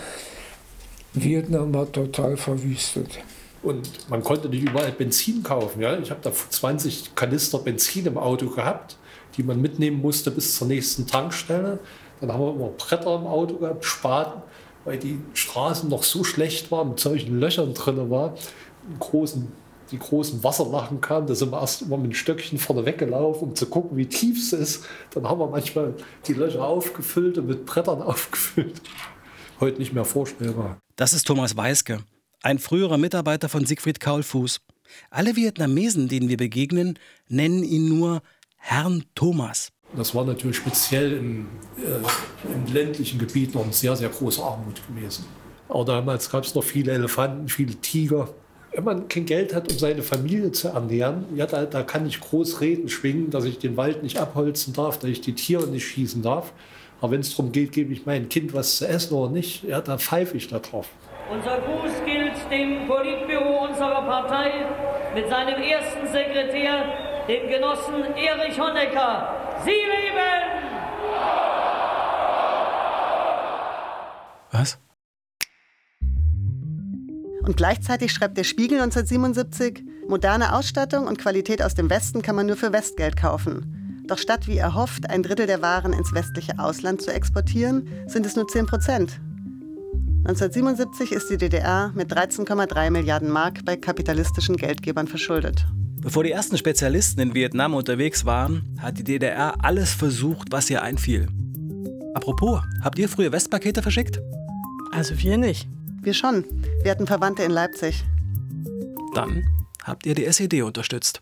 Vietnam 1.14 1.74
war 1.74 1.92
total 1.92 2.38
verwüstet. 2.38 3.20
Und 3.64 4.10
man 4.10 4.24
konnte 4.24 4.48
nicht 4.50 4.70
überall 4.70 4.92
Benzin 4.92 5.42
kaufen. 5.42 5.82
Ja? 5.82 5.98
Ich 5.98 6.12
habe 6.12 6.22
da 6.22 6.32
20 6.32 7.16
Kanister 7.16 7.58
Benzin 7.58 8.06
im 8.06 8.18
Auto 8.18 8.50
gehabt, 8.50 8.98
die 9.36 9.44
man 9.44 9.60
mitnehmen 9.60 10.00
musste 10.00 10.32
bis 10.32 10.56
zur 10.56 10.68
nächsten 10.68 11.08
Tankstelle. 11.08 11.80
Dann 12.22 12.32
haben 12.32 12.42
wir 12.42 12.54
immer 12.54 12.70
Bretter 12.70 13.16
im 13.16 13.26
Auto 13.26 13.56
gehabt, 13.56 13.84
Spaten, 13.84 14.42
weil 14.86 14.98
die 14.98 15.20
Straßen 15.34 15.90
noch 15.90 16.04
so 16.04 16.24
schlecht 16.24 16.72
waren, 16.72 16.90
mit 16.90 17.00
solchen 17.00 17.40
Löchern 17.40 17.74
drin 17.74 18.10
war. 18.10 18.36
Großen, 19.00 19.52
die 19.92 20.00
großen 20.00 20.44
Wasserlachen 20.44 21.02
kamen, 21.02 21.28
da 21.28 21.36
sind 21.36 21.52
wir 21.52 21.60
erst 21.60 21.82
immer 21.82 21.98
mit 21.98 22.06
einem 22.06 22.14
Stöckchen 22.14 22.58
vorne 22.58 22.86
weggelaufen, 22.86 23.50
um 23.50 23.56
zu 23.56 23.66
gucken, 23.66 23.98
wie 23.98 24.06
tief 24.06 24.38
es 24.38 24.54
ist. 24.54 24.86
Dann 25.12 25.28
haben 25.28 25.40
wir 25.40 25.48
manchmal 25.48 25.94
die 26.28 26.34
Löcher 26.34 26.64
aufgefüllt 26.64 27.38
und 27.38 27.48
mit 27.48 27.66
Brettern 27.66 28.02
aufgefüllt. 28.04 28.82
Heute 29.60 29.80
nicht 29.80 29.94
mehr 29.94 30.06
vorstellbar. 30.06 30.78
Das 30.96 31.14
ist 31.14 31.26
Thomas 31.28 31.58
Weiske, 31.58 32.00
ein 32.44 32.60
früherer 32.60 32.98
Mitarbeiter 32.98 33.50
von 33.50 33.66
Siegfried 33.66 34.00
Kaulfuß. 34.00 34.62
Alle 35.10 35.36
Vietnamesen, 35.36 36.08
denen 36.08 36.30
wir 36.30 36.38
begegnen, 36.38 36.98
nennen 37.28 37.64
ihn 37.64 37.90
nur 37.90 38.22
Herrn 38.58 39.04
Thomas. 39.16 39.72
Das 39.96 40.14
war 40.14 40.24
natürlich 40.24 40.58
speziell 40.58 41.14
im, 41.14 41.48
äh, 41.78 42.54
im 42.54 42.74
ländlichen 42.74 43.18
Gebiet 43.18 43.56
noch 43.56 43.64
eine 43.64 43.74
sehr, 43.74 43.96
sehr 43.96 44.10
große 44.10 44.42
Armut 44.42 44.82
gewesen. 44.88 45.26
Aber 45.68 45.86
damals 45.86 46.30
gab 46.30 46.44
es 46.44 46.54
noch 46.56 46.64
viele 46.64 46.92
Elefanten, 46.92 47.48
viele 47.48 47.76
Tiger. 47.76 48.34
Wenn 48.72 48.84
man 48.84 49.08
kein 49.08 49.26
Geld 49.26 49.56
hat, 49.56 49.72
um 49.72 49.78
seine 49.78 50.04
Familie 50.04 50.52
zu 50.52 50.70
ernähren, 50.70 51.26
ja, 51.36 51.48
da, 51.48 51.66
da 51.66 51.82
kann 51.82 52.06
ich 52.06 52.20
groß 52.20 52.62
Reden 52.62 52.88
schwingen, 52.88 53.32
dass 53.32 53.46
ich 53.46 53.58
den 53.58 53.78
Wald 53.78 54.04
nicht 54.04 54.20
abholzen 54.20 54.74
darf, 54.74 55.00
dass 55.00 55.10
ich 55.10 55.22
die 55.22 55.34
Tiere 55.34 55.68
nicht 55.68 55.88
schießen 55.88 56.22
darf. 56.22 56.54
Aber 57.02 57.14
wenn 57.14 57.22
es 57.22 57.36
darum 57.36 57.52
geht, 57.52 57.72
gebe 57.72 57.92
ich 57.94 58.06
meinem 58.06 58.30
Kind 58.30 58.54
was 58.54 58.78
zu 58.78 58.88
essen 58.88 59.14
oder 59.16 59.32
nicht, 59.32 59.64
ja, 59.64 59.82
da 59.82 59.98
pfeife 59.98 60.38
ich 60.38 60.48
da 60.48 60.60
drauf. 60.60 60.88
Unser 61.32 61.60
Gruß 61.60 61.92
gilt 62.06 62.34
dem 62.52 62.88
Politbüro 62.88 63.68
unserer 63.68 64.02
Partei 64.02 64.52
mit 65.16 65.30
seinem 65.30 65.62
ersten 65.62 66.06
Sekretär, 66.08 66.86
dem 67.28 67.48
Genossen 67.50 68.04
Erich 68.16 68.60
Honecker. 68.60 69.36
Sie 69.64 69.72
leben! 69.72 70.60
Was? 74.52 74.80
Und 77.50 77.58
gleichzeitig 77.58 78.12
schreibt 78.12 78.38
der 78.38 78.44
Spiegel 78.44 78.80
1977, 78.80 79.84
moderne 80.08 80.54
Ausstattung 80.54 81.08
und 81.08 81.18
Qualität 81.18 81.64
aus 81.64 81.74
dem 81.74 81.90
Westen 81.90 82.22
kann 82.22 82.36
man 82.36 82.46
nur 82.46 82.58
für 82.58 82.72
Westgeld 82.72 83.18
kaufen. 83.18 84.04
Doch 84.06 84.20
statt 84.20 84.48
wie 84.48 84.58
erhofft, 84.58 85.10
ein 85.10 85.24
Drittel 85.24 85.48
der 85.48 85.60
Waren 85.64 85.92
ins 85.92 86.14
westliche 86.14 86.60
Ausland 86.60 87.02
zu 87.02 87.12
exportieren, 87.12 87.90
sind 88.06 88.28
es 88.28 88.36
nur 88.36 88.48
10 88.48 88.68
Prozent. 88.68 89.20
1977 90.28 91.12
ist 91.12 91.32
die 91.32 91.38
DDR 91.38 91.92
mit 91.96 92.14
13,3 92.14 92.92
Milliarden 92.92 93.32
Mark 93.32 93.66
bei 93.66 93.76
kapitalistischen 93.76 94.56
Geldgebern 94.56 95.08
verschuldet. 95.08 95.66
Bevor 96.02 96.24
die 96.24 96.32
ersten 96.32 96.56
Spezialisten 96.56 97.20
in 97.20 97.34
Vietnam 97.34 97.74
unterwegs 97.74 98.26
waren, 98.26 98.78
hat 98.78 99.00
die 99.00 99.04
DDR 99.04 99.56
alles 99.66 99.92
versucht, 99.92 100.52
was 100.52 100.70
ihr 100.70 100.84
einfiel. 100.84 101.28
Apropos, 102.14 102.62
habt 102.84 103.00
ihr 103.00 103.10
früher 103.10 103.32
Westpakete 103.32 103.82
verschickt? 103.82 104.20
Also 104.92 105.18
wir 105.18 105.40
nicht. 105.40 105.68
Wir 106.02 106.14
schon. 106.14 106.46
Wir 106.84 106.92
hatten 106.92 107.08
Verwandte 107.08 107.44
in 107.44 107.52
Leipzig. 107.52 108.04
Dann 109.14 109.46
habt 109.84 110.06
ihr 110.06 110.16
die 110.16 110.26
SED 110.26 110.62
unterstützt. 110.62 111.22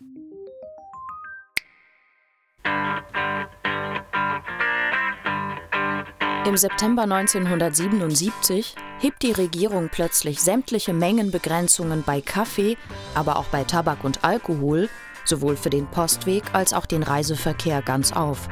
Im 6.46 6.56
September 6.56 7.02
1977 7.02 8.74
hebt 9.00 9.22
die 9.22 9.32
Regierung 9.32 9.90
plötzlich 9.92 10.40
sämtliche 10.40 10.94
Mengenbegrenzungen 10.94 12.04
bei 12.06 12.22
Kaffee, 12.22 12.78
aber 13.14 13.36
auch 13.36 13.44
bei 13.46 13.64
Tabak 13.64 14.02
und 14.02 14.24
Alkohol, 14.24 14.88
sowohl 15.26 15.56
für 15.56 15.68
den 15.68 15.86
Postweg 15.88 16.44
als 16.54 16.72
auch 16.72 16.86
den 16.86 17.02
Reiseverkehr 17.02 17.82
ganz 17.82 18.12
auf. 18.12 18.48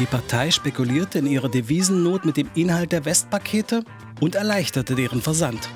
Die 0.00 0.06
Partei 0.06 0.50
spekulierte 0.50 1.18
in 1.18 1.26
ihrer 1.26 1.50
Devisennot 1.50 2.24
mit 2.24 2.38
dem 2.38 2.48
Inhalt 2.54 2.90
der 2.90 3.04
Westpakete 3.04 3.84
und 4.18 4.34
erleichterte 4.34 4.94
deren 4.94 5.20
Versand. 5.20 5.68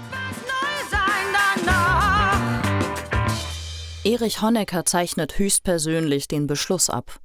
Erich 4.02 4.40
Honecker 4.40 4.86
zeichnet 4.86 5.38
höchstpersönlich 5.38 6.26
den 6.26 6.46
Beschluss 6.46 6.88
ab. 6.88 7.20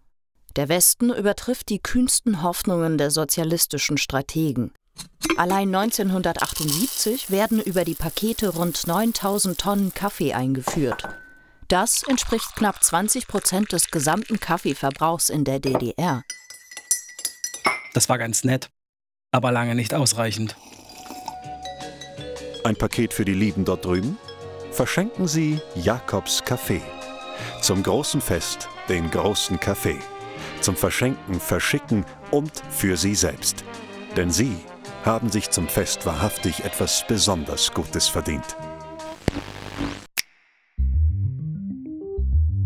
Der 0.58 0.68
Westen 0.68 1.10
übertrifft 1.10 1.70
die 1.70 1.80
kühnsten 1.80 2.44
Hoffnungen 2.44 2.98
der 2.98 3.12
sozialistischen 3.12 3.98
Strategen. 3.98 4.74
Allein 5.38 5.74
1978 5.74 7.32
werden 7.32 7.62
über 7.62 7.86
die 7.86 7.96
Pakete 7.96 8.50
rund 8.50 8.88
9000 8.88 9.58
Tonnen 9.58 9.94
Kaffee 9.94 10.34
eingeführt. 10.34 11.08
Das 11.70 12.04
entspricht 12.04 12.58
knapp 12.58 12.84
20 12.84 13.26
Prozent 13.28 13.72
des 13.72 13.90
gesamten 13.90 14.42
Kaffeeverbrauchs 14.42 15.30
in 15.30 15.46
der 15.46 15.62
DDR. 15.62 16.24
Das 17.94 18.10
war 18.10 18.18
ganz 18.18 18.44
nett, 18.44 18.70
aber 19.32 19.52
lange 19.52 19.76
nicht 19.76 19.94
ausreichend. 19.94 20.56
Ein 22.64 22.76
Paket 22.76 23.14
für 23.14 23.26
die 23.26 23.34
Lieben 23.34 23.66
dort 23.66 23.86
drüben? 23.86 24.18
Verschenken 24.72 25.28
Sie 25.28 25.60
Jakobs 25.76 26.44
Kaffee. 26.44 26.82
Zum 27.62 27.84
großen 27.84 28.22
Fest 28.22 28.70
den 28.90 29.10
großen 29.10 29.60
Kaffee. 29.60 29.98
Zum 30.62 30.76
Verschenken, 30.76 31.40
Verschicken 31.40 32.06
und 32.32 32.52
für 32.70 32.98
Sie 32.98 33.16
selbst. 33.16 33.64
Denn 34.16 34.30
Sie 34.30 34.56
haben 35.06 35.30
sich 35.30 35.50
zum 35.50 35.68
Fest 35.68 36.06
wahrhaftig 36.06 36.64
etwas 36.64 37.06
besonders 37.08 37.74
Gutes 37.74 38.08
verdient. 38.08 38.56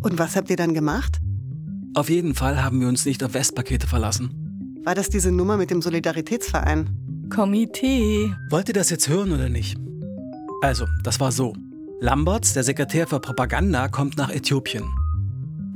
Und 0.01 0.18
was 0.18 0.36
habt 0.36 0.50
ihr 0.50 0.58
dann 0.58 0.74
gemacht? 0.74 1.20
Auf 1.94 2.10
jeden 2.10 2.36
Fall 2.36 2.62
haben 2.63 2.82
wir 2.82 2.88
uns 2.88 3.06
nicht 3.06 3.24
auf 3.24 3.34
Westpakete 3.34 3.88
verlassen. 3.88 4.43
War 4.86 4.96
das 4.96 5.10
diese 5.10 5.32
Nummer 5.32 5.56
mit 5.56 5.72
dem 5.72 5.82
Solidaritätsverein? 5.82 6.90
Komitee. 7.34 8.34
Wollt 8.50 8.68
ihr 8.68 8.74
das 8.74 8.90
jetzt 8.90 9.08
hören 9.08 9.32
oder 9.32 9.48
nicht? 9.48 9.78
Also, 10.62 10.86
das 11.04 11.22
war 11.22 11.32
so. 11.32 11.54
Lamberts, 12.02 12.52
der 12.52 12.66
Sekretär 12.66 13.08
für 13.08 13.22
Propaganda, 13.22 13.88
kommt 13.88 14.18
nach 14.18 14.30
Äthiopien. 14.30 14.84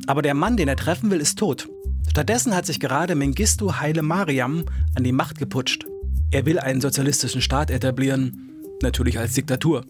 Aber 0.07 0.21
der 0.21 0.33
Mann, 0.33 0.57
den 0.57 0.67
er 0.67 0.75
treffen 0.75 1.09
will, 1.09 1.21
ist 1.21 1.39
tot. 1.39 1.69
Stattdessen 2.09 2.53
hat 2.53 2.65
sich 2.65 2.81
gerade 2.81 3.15
Mengistu 3.15 3.75
Haile 3.79 4.01
Mariam 4.01 4.65
an 4.95 5.05
die 5.05 5.13
Macht 5.13 5.39
geputscht. 5.39 5.85
Er 6.31 6.45
will 6.45 6.59
einen 6.59 6.81
sozialistischen 6.81 7.41
Staat 7.41 7.71
etablieren, 7.71 8.51
natürlich 8.81 9.17
als 9.17 9.33
Diktatur. 9.33 9.85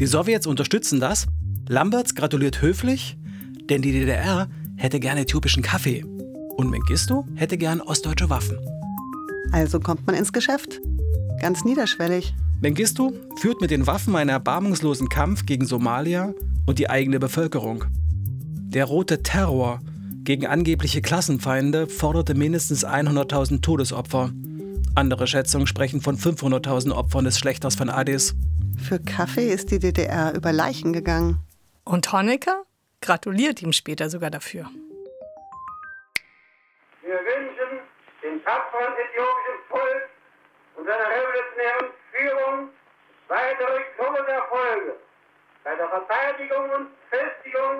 Die 0.00 0.06
Sowjets 0.06 0.48
unterstützen 0.48 0.98
das. 0.98 1.26
Lamberts 1.68 2.16
gratuliert 2.16 2.60
höflich, 2.60 3.16
denn 3.70 3.82
die 3.82 3.92
DDR 3.92 4.48
hätte 4.76 4.98
gerne 4.98 5.20
äthiopischen 5.20 5.62
Kaffee. 5.62 6.04
Und 6.58 6.70
Mengistu 6.70 7.24
hätte 7.36 7.56
gern 7.56 7.80
ostdeutsche 7.80 8.30
Waffen. 8.30 8.58
Also 9.52 9.78
kommt 9.78 10.04
man 10.08 10.16
ins 10.16 10.32
Geschäft. 10.32 10.80
Ganz 11.40 11.64
niederschwellig. 11.64 12.34
Mengistu 12.60 13.12
führt 13.36 13.60
mit 13.60 13.70
den 13.70 13.86
Waffen 13.86 14.16
einen 14.16 14.30
erbarmungslosen 14.30 15.08
Kampf 15.08 15.46
gegen 15.46 15.66
Somalia 15.66 16.34
und 16.66 16.80
die 16.80 16.90
eigene 16.90 17.20
Bevölkerung. 17.20 17.84
Der 18.70 18.86
rote 18.86 19.22
Terror 19.22 19.78
gegen 20.24 20.48
angebliche 20.48 21.00
Klassenfeinde 21.00 21.86
forderte 21.86 22.34
mindestens 22.34 22.84
100.000 22.84 23.62
Todesopfer. 23.62 24.32
Andere 24.96 25.28
Schätzungen 25.28 25.68
sprechen 25.68 26.00
von 26.00 26.18
500.000 26.18 26.90
Opfern 26.90 27.24
des 27.24 27.38
Schlechters 27.38 27.76
von 27.76 27.88
Addis. 27.88 28.34
Für 28.76 28.98
Kaffee 28.98 29.52
ist 29.52 29.70
die 29.70 29.78
DDR 29.78 30.34
über 30.34 30.52
Leichen 30.52 30.92
gegangen. 30.92 31.38
Und 31.84 32.12
Honecker 32.12 32.64
gratuliert 33.00 33.62
ihm 33.62 33.72
später 33.72 34.10
sogar 34.10 34.30
dafür. 34.32 34.68
Wir 37.08 37.24
wünschen 37.24 37.80
dem 38.22 38.44
tapferen 38.44 38.92
äthiopischen 38.98 39.64
Volk 39.70 40.10
und 40.76 40.84
seiner 40.86 41.08
revolutionären 41.08 41.90
Führung 42.12 42.68
weitere 43.28 43.80
große 43.96 44.28
Erfolge 44.28 44.94
bei 45.64 45.74
der 45.74 45.88
Verteidigung 45.88 46.68
und 46.68 46.90
Festigung 47.08 47.77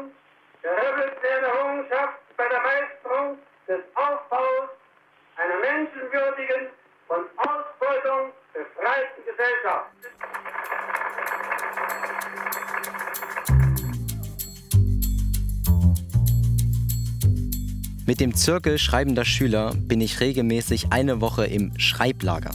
Mit 18.18 18.32
dem 18.32 18.34
Zirkel 18.34 18.78
schreibender 18.78 19.24
Schüler 19.24 19.76
bin 19.76 20.00
ich 20.00 20.18
regelmäßig 20.18 20.88
eine 20.90 21.20
Woche 21.20 21.46
im 21.46 21.78
Schreiblager. 21.78 22.50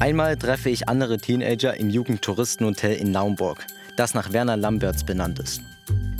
Einmal 0.00 0.36
treffe 0.36 0.70
ich 0.70 0.88
andere 0.88 1.18
Teenager 1.18 1.76
im 1.76 1.88
Jugendtouristenhotel 1.88 2.96
in 2.96 3.12
Naumburg, 3.12 3.64
das 3.96 4.12
nach 4.12 4.32
Werner 4.32 4.56
Lamberts 4.56 5.04
benannt 5.04 5.38
ist. 5.38 5.62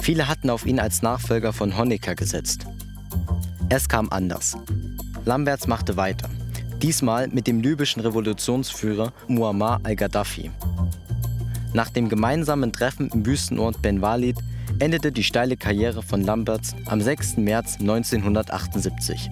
Viele 0.01 0.29
hatten 0.29 0.49
auf 0.49 0.65
ihn 0.65 0.79
als 0.79 1.03
Nachfolger 1.03 1.53
von 1.53 1.77
Honecker 1.77 2.15
gesetzt. 2.15 2.69
Es 3.69 3.89
kam 3.89 4.09
anders. 4.11 4.57
Lamberts 5.25 5.67
machte 5.67 5.97
weiter. 5.97 6.31
Diesmal 6.81 7.27
mit 7.27 7.49
dem 7.49 7.63
libyschen 7.63 8.01
Revolutionsführer 8.01 9.13
Muammar 9.27 9.81
al-Gaddafi. 9.83 10.53
Nach 11.73 11.91
dem 11.91 12.09
gemeinsamen 12.09 12.73
Treffen 12.73 13.11
im 13.13 13.27
Wüstenort 13.27 13.83
Ben 13.83 14.01
Walid 14.01 14.37
endete 14.85 15.13
die 15.13 15.25
steile 15.25 15.57
Karriere 15.57 16.03
von 16.03 16.21
Lamberts 16.21 16.75
am 16.85 17.01
6. 17.01 17.39
März 17.39 17.79
1978. 17.81 19.31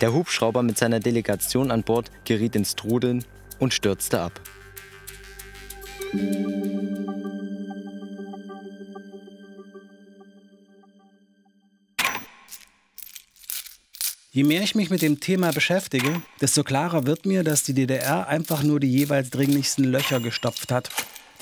Der 0.00 0.12
Hubschrauber 0.12 0.62
mit 0.62 0.78
seiner 0.78 1.00
Delegation 1.00 1.72
an 1.72 1.82
Bord 1.82 2.12
geriet 2.24 2.54
ins 2.54 2.76
Trudeln 2.76 3.24
und 3.58 3.74
stürzte 3.74 4.20
ab. 4.20 4.40
Je 14.30 14.44
mehr 14.44 14.62
ich 14.62 14.76
mich 14.76 14.90
mit 14.90 15.02
dem 15.02 15.18
Thema 15.18 15.50
beschäftige, 15.50 16.22
desto 16.40 16.62
klarer 16.62 17.04
wird 17.04 17.26
mir, 17.26 17.42
dass 17.42 17.64
die 17.64 17.74
DDR 17.74 18.28
einfach 18.28 18.62
nur 18.62 18.78
die 18.78 18.90
jeweils 18.90 19.30
dringlichsten 19.30 19.84
Löcher 19.84 20.20
gestopft 20.20 20.70
hat. 20.70 20.88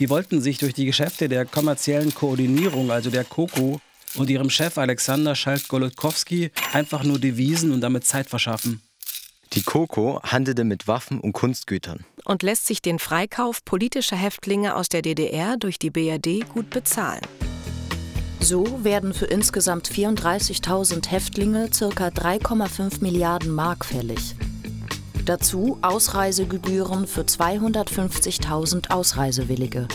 Die 0.00 0.08
wollten 0.08 0.40
sich 0.40 0.56
durch 0.56 0.72
die 0.72 0.86
Geschäfte 0.86 1.28
der 1.28 1.44
kommerziellen 1.44 2.14
Koordinierung, 2.14 2.90
also 2.90 3.10
der 3.10 3.24
KOKO, 3.24 3.80
und 4.16 4.30
ihrem 4.30 4.50
Chef 4.50 4.78
Alexander 4.78 5.36
Schalt-Golodkowski 5.36 6.50
einfach 6.72 7.04
nur 7.04 7.18
Devisen 7.18 7.70
und 7.70 7.82
damit 7.82 8.04
Zeit 8.04 8.28
verschaffen. 8.28 8.80
Die 9.52 9.62
KOKO 9.62 10.20
handelte 10.22 10.64
mit 10.64 10.88
Waffen 10.88 11.20
und 11.20 11.32
Kunstgütern. 11.32 12.04
Und 12.24 12.42
lässt 12.42 12.66
sich 12.66 12.80
den 12.80 12.98
Freikauf 12.98 13.64
politischer 13.64 14.16
Häftlinge 14.16 14.74
aus 14.74 14.88
der 14.88 15.02
DDR 15.02 15.56
durch 15.58 15.78
die 15.78 15.90
BRD 15.90 16.48
gut 16.48 16.70
bezahlen. 16.70 17.22
So 18.40 18.82
werden 18.84 19.12
für 19.12 19.26
insgesamt 19.26 19.88
34.000 19.88 21.08
Häftlinge 21.08 21.68
ca. 21.68 22.08
3,5 22.08 23.02
Milliarden 23.02 23.50
Mark 23.50 23.84
fällig. 23.84 24.34
Dazu 25.24 25.78
Ausreisegebühren 25.82 27.06
für 27.06 27.22
250.000 27.22 28.90
Ausreisewillige. 28.90 29.86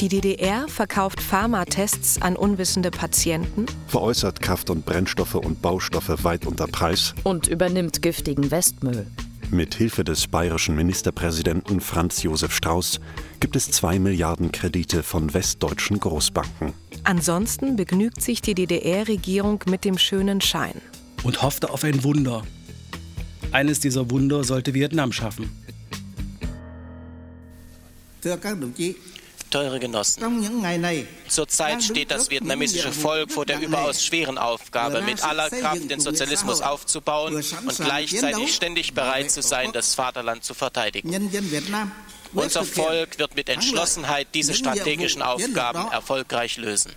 Die 0.00 0.08
DDR 0.08 0.66
verkauft 0.68 1.20
Pharmatests 1.20 2.20
an 2.20 2.34
unwissende 2.34 2.90
Patienten 2.90 3.66
Veräußert 3.86 4.40
Kraft- 4.40 4.70
und 4.70 4.84
Brennstoffe 4.84 5.36
und 5.36 5.62
Baustoffe 5.62 6.24
weit 6.24 6.46
unter 6.46 6.66
Preis. 6.66 7.14
und 7.22 7.46
übernimmt 7.46 8.02
giftigen 8.02 8.50
Westmüll. 8.50 9.06
Mit 9.50 9.74
Hilfe 9.74 10.02
des 10.02 10.28
bayerischen 10.28 10.74
Ministerpräsidenten 10.74 11.80
Franz 11.80 12.22
Josef 12.22 12.54
Strauß 12.54 13.00
gibt 13.38 13.54
es 13.54 13.70
zwei 13.70 13.98
Milliarden 13.98 14.50
Kredite 14.50 15.02
von 15.02 15.34
westdeutschen 15.34 16.00
Großbanken. 16.00 16.72
Ansonsten 17.04 17.76
begnügt 17.76 18.22
sich 18.22 18.40
die 18.40 18.54
DDR-Regierung 18.54 19.62
mit 19.68 19.84
dem 19.84 19.98
schönen 19.98 20.40
Schein. 20.40 20.80
Und 21.22 21.42
hoffte 21.42 21.70
auf 21.70 21.84
ein 21.84 22.02
Wunder. 22.02 22.42
Eines 23.52 23.80
dieser 23.80 24.10
Wunder 24.10 24.44
sollte 24.44 24.72
Vietnam 24.74 25.12
schaffen. 25.12 25.50
Teure 29.50 29.78
Genossen, 29.78 30.22
zurzeit 31.28 31.82
steht 31.82 32.10
das 32.10 32.30
vietnamesische 32.30 32.90
Volk 32.90 33.30
vor 33.30 33.44
der 33.44 33.60
überaus 33.60 34.02
schweren 34.02 34.38
Aufgabe, 34.38 35.02
mit 35.02 35.22
aller 35.22 35.50
Kraft 35.50 35.90
den 35.90 36.00
Sozialismus 36.00 36.62
aufzubauen 36.62 37.34
und 37.34 37.76
gleichzeitig 37.76 38.54
ständig 38.54 38.94
bereit 38.94 39.30
zu 39.30 39.42
sein, 39.42 39.72
das 39.72 39.94
Vaterland 39.94 40.42
zu 40.42 40.54
verteidigen. 40.54 41.30
Unser 42.32 42.64
Volk 42.64 43.18
wird 43.18 43.36
mit 43.36 43.50
Entschlossenheit 43.50 44.28
diese 44.32 44.54
strategischen 44.54 45.20
Aufgaben 45.20 45.92
erfolgreich 45.92 46.56
lösen. 46.56 46.92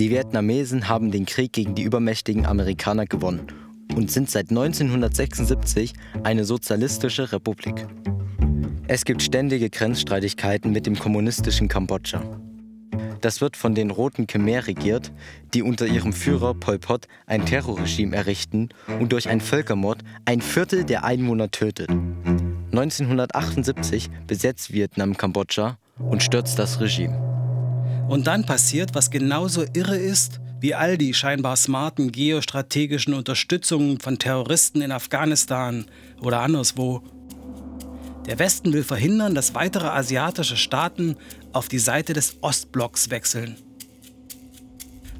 Die 0.00 0.08
Vietnamesen 0.08 0.88
haben 0.88 1.10
den 1.10 1.26
Krieg 1.26 1.52
gegen 1.52 1.74
die 1.74 1.82
übermächtigen 1.82 2.46
Amerikaner 2.46 3.04
gewonnen 3.04 3.48
und 3.94 4.10
sind 4.10 4.30
seit 4.30 4.48
1976 4.48 5.92
eine 6.22 6.46
sozialistische 6.46 7.30
Republik. 7.32 7.86
Es 8.88 9.04
gibt 9.04 9.22
ständige 9.22 9.68
Grenzstreitigkeiten 9.68 10.72
mit 10.72 10.86
dem 10.86 10.98
kommunistischen 10.98 11.68
Kambodscha. 11.68 12.22
Das 13.20 13.42
wird 13.42 13.58
von 13.58 13.74
den 13.74 13.90
Roten 13.90 14.26
Khmer 14.26 14.66
regiert, 14.66 15.12
die 15.52 15.62
unter 15.62 15.86
ihrem 15.86 16.14
Führer 16.14 16.54
Pol 16.54 16.78
Pot 16.78 17.06
ein 17.26 17.44
Terrorregime 17.44 18.16
errichten 18.16 18.70
und 19.00 19.12
durch 19.12 19.28
einen 19.28 19.42
Völkermord 19.42 20.02
ein 20.24 20.40
Viertel 20.40 20.84
der 20.84 21.04
Einwohner 21.04 21.50
tötet. 21.50 21.90
1978 22.70 24.08
besetzt 24.26 24.72
Vietnam 24.72 25.18
Kambodscha 25.18 25.76
und 25.98 26.22
stürzt 26.22 26.58
das 26.58 26.80
Regime. 26.80 27.29
Und 28.10 28.26
dann 28.26 28.44
passiert, 28.44 28.96
was 28.96 29.12
genauso 29.12 29.64
irre 29.72 29.96
ist, 29.96 30.40
wie 30.58 30.74
all 30.74 30.98
die 30.98 31.14
scheinbar 31.14 31.54
smarten 31.54 32.10
geostrategischen 32.10 33.14
Unterstützungen 33.14 34.00
von 34.00 34.18
Terroristen 34.18 34.82
in 34.82 34.90
Afghanistan 34.90 35.84
oder 36.20 36.40
anderswo. 36.40 37.02
Der 38.26 38.40
Westen 38.40 38.72
will 38.72 38.82
verhindern, 38.82 39.36
dass 39.36 39.54
weitere 39.54 39.86
asiatische 39.86 40.56
Staaten 40.56 41.18
auf 41.52 41.68
die 41.68 41.78
Seite 41.78 42.12
des 42.12 42.38
Ostblocks 42.40 43.10
wechseln. 43.10 43.54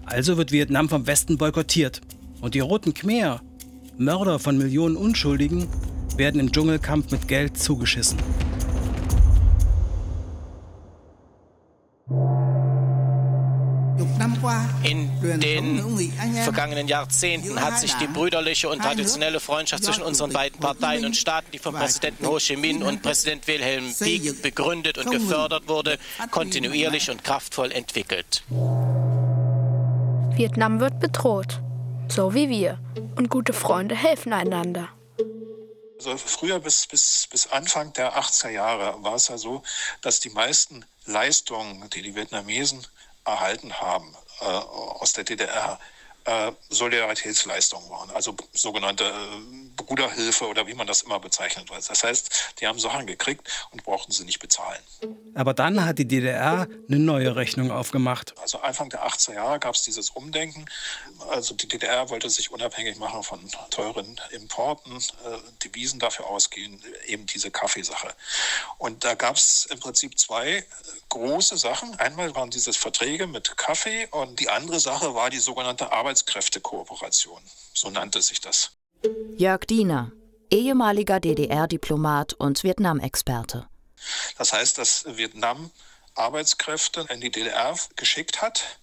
Also 0.04 0.36
wird 0.36 0.50
Vietnam 0.50 0.88
vom 0.88 1.06
Westen 1.06 1.38
boykottiert. 1.38 2.00
Und 2.40 2.56
die 2.56 2.60
Roten 2.60 2.92
Khmer, 2.92 3.40
Mörder 3.98 4.40
von 4.40 4.58
Millionen 4.58 4.96
Unschuldigen, 4.96 5.68
werden 6.16 6.40
im 6.40 6.50
Dschungelkampf 6.50 7.12
mit 7.12 7.28
Geld 7.28 7.56
zugeschissen. 7.56 8.18
In 14.82 15.40
den 15.40 16.12
vergangenen 16.44 16.88
Jahrzehnten 16.88 17.60
hat 17.60 17.78
sich 17.78 17.94
die 17.94 18.06
brüderliche 18.06 18.68
und 18.68 18.82
traditionelle 18.82 19.40
Freundschaft 19.40 19.84
zwischen 19.84 20.02
unseren 20.02 20.32
beiden 20.32 20.60
Parteien 20.60 21.06
und 21.06 21.16
Staaten, 21.16 21.50
die 21.52 21.58
von 21.58 21.74
Präsidenten 21.74 22.26
Ho 22.26 22.38
Chi 22.38 22.56
Minh 22.56 22.82
und 22.82 23.02
Präsident 23.02 23.46
Wilhelm 23.46 23.94
Wieck 24.00 24.42
begründet 24.42 24.98
und 24.98 25.10
gefördert 25.10 25.68
wurde, 25.68 25.98
kontinuierlich 26.30 27.10
und 27.10 27.24
kraftvoll 27.24 27.72
entwickelt. 27.72 28.42
Vietnam 30.36 30.80
wird 30.80 31.00
bedroht, 31.00 31.60
so 32.08 32.34
wie 32.34 32.48
wir. 32.48 32.78
Und 33.16 33.30
gute 33.30 33.52
Freunde 33.52 33.94
helfen 33.94 34.32
einander. 34.32 34.88
Also 35.98 36.16
früher 36.16 36.60
bis, 36.60 36.86
bis, 36.86 37.26
bis 37.30 37.46
Anfang 37.46 37.92
der 37.94 38.18
80er 38.18 38.50
Jahre 38.50 39.02
war 39.02 39.14
es 39.14 39.28
ja 39.28 39.36
so, 39.36 39.62
dass 40.00 40.20
die 40.20 40.30
meisten 40.30 40.84
Leistungen, 41.06 41.88
die 41.90 42.02
die 42.02 42.14
Vietnamesen 42.14 42.86
erhalten 43.24 43.72
haben 43.80 44.14
äh, 44.40 44.44
aus 44.44 45.12
der 45.12 45.24
DDR, 45.24 45.78
äh, 46.30 46.52
Solidaritätsleistungen 46.68 47.90
waren, 47.90 48.10
also 48.10 48.36
sogenannte 48.52 49.04
äh, 49.04 49.82
Bruderhilfe 49.82 50.46
oder 50.46 50.64
wie 50.68 50.74
man 50.74 50.86
das 50.86 51.02
immer 51.02 51.18
bezeichnet. 51.18 51.68
Das 51.70 52.04
heißt, 52.04 52.54
die 52.60 52.68
haben 52.68 52.78
Sachen 52.78 53.06
gekriegt 53.06 53.48
und 53.72 53.82
brauchten 53.82 54.12
sie 54.12 54.24
nicht 54.24 54.38
bezahlen. 54.38 54.78
Aber 55.34 55.54
dann 55.54 55.84
hat 55.84 55.98
die 55.98 56.06
DDR 56.06 56.68
eine 56.88 56.98
neue 56.98 57.34
Rechnung 57.34 57.72
aufgemacht. 57.72 58.34
Also 58.40 58.60
Anfang 58.60 58.90
der 58.90 59.04
80er 59.04 59.34
Jahre 59.34 59.58
gab 59.58 59.74
es 59.74 59.82
dieses 59.82 60.10
Umdenken. 60.10 60.66
Also 61.30 61.54
die 61.54 61.66
DDR 61.66 62.10
wollte 62.10 62.30
sich 62.30 62.52
unabhängig 62.52 62.96
machen 62.98 63.24
von 63.24 63.40
teuren 63.70 64.20
Importen, 64.30 64.98
äh, 64.98 65.38
Devisen 65.64 65.98
dafür 65.98 66.28
ausgehen, 66.28 66.80
eben 67.06 67.26
diese 67.26 67.50
Kaffeesache. 67.50 68.14
Und 68.78 69.04
da 69.04 69.14
gab 69.14 69.36
es 69.36 69.66
im 69.66 69.80
Prinzip 69.80 70.16
zwei 70.16 70.64
große 71.08 71.56
Sachen. 71.56 71.94
Einmal 71.96 72.34
waren 72.34 72.50
diese 72.50 72.72
Verträge 72.72 73.26
mit 73.26 73.56
Kaffee 73.56 74.06
und 74.12 74.38
die 74.38 74.48
andere 74.48 74.78
Sache 74.78 75.14
war 75.14 75.28
die 75.28 75.38
sogenannte 75.38 75.92
Arbeitskräftekooperation. 76.20 77.40
So 77.74 77.90
nannte 77.90 78.20
sich 78.22 78.40
das. 78.40 78.72
Jörg 79.36 79.60
Diener, 79.66 80.12
ehemaliger 80.50 81.20
DDR-Diplomat 81.20 82.34
und 82.34 82.62
Vietnam-Experte. 82.62 83.68
Das 84.36 84.52
heißt, 84.52 84.78
dass 84.78 85.04
Vietnam 85.16 85.70
Arbeitskräfte 86.14 87.06
in 87.10 87.20
die 87.20 87.30
DDR 87.30 87.74
geschickt 87.96 88.42
hat, 88.42 88.80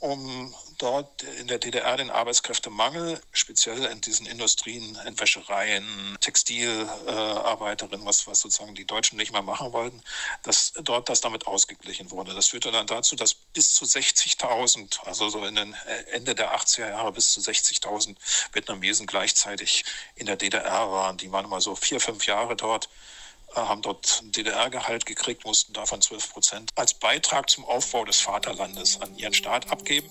um 0.00 0.54
dort 0.84 1.22
in 1.40 1.46
der 1.46 1.58
DDR 1.58 1.96
den 1.96 2.10
Arbeitskräftemangel, 2.10 3.18
speziell 3.32 3.86
in 3.86 4.02
diesen 4.02 4.26
Industrien, 4.26 4.98
in 5.06 5.18
Wäschereien, 5.18 6.18
Textilarbeiterinnen, 6.20 8.04
was, 8.04 8.26
was 8.26 8.40
sozusagen 8.40 8.74
die 8.74 8.84
Deutschen 8.84 9.16
nicht 9.16 9.32
mehr 9.32 9.40
machen 9.40 9.72
wollten, 9.72 10.02
dass 10.42 10.74
dort 10.82 11.08
das 11.08 11.22
damit 11.22 11.46
ausgeglichen 11.46 12.10
wurde. 12.10 12.34
Das 12.34 12.48
führte 12.48 12.70
dann 12.70 12.86
dazu, 12.86 13.16
dass 13.16 13.32
bis 13.32 13.72
zu 13.72 13.86
60.000, 13.86 15.04
also 15.06 15.30
so 15.30 15.44
in 15.46 15.54
den 15.54 15.74
Ende 16.12 16.34
der 16.34 16.54
80er 16.54 16.90
Jahre 16.90 17.12
bis 17.12 17.32
zu 17.32 17.40
60.000 17.40 18.14
Vietnamesen 18.52 19.06
gleichzeitig 19.06 19.84
in 20.16 20.26
der 20.26 20.36
DDR 20.36 20.90
waren. 20.90 21.16
Die 21.16 21.32
waren 21.32 21.46
immer 21.46 21.62
so 21.62 21.74
vier, 21.76 21.98
fünf 21.98 22.26
Jahre 22.26 22.56
dort 22.56 22.90
haben 23.54 23.82
dort 23.82 24.22
DDR-Gehalt 24.36 25.06
gekriegt, 25.06 25.44
mussten 25.44 25.72
davon 25.74 26.02
12 26.02 26.32
Prozent 26.32 26.70
als 26.74 26.94
Beitrag 26.94 27.48
zum 27.48 27.64
Aufbau 27.64 28.04
des 28.04 28.20
Vaterlandes 28.20 29.00
an 29.00 29.16
ihren 29.16 29.32
Staat 29.32 29.70
abgeben. 29.70 30.10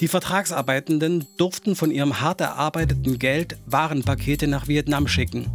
Die 0.00 0.08
Vertragsarbeitenden 0.08 1.24
durften 1.36 1.76
von 1.76 1.92
ihrem 1.92 2.20
hart 2.20 2.40
erarbeiteten 2.40 3.18
Geld 3.18 3.56
Warenpakete 3.66 4.48
nach 4.48 4.66
Vietnam 4.66 5.06
schicken. 5.06 5.46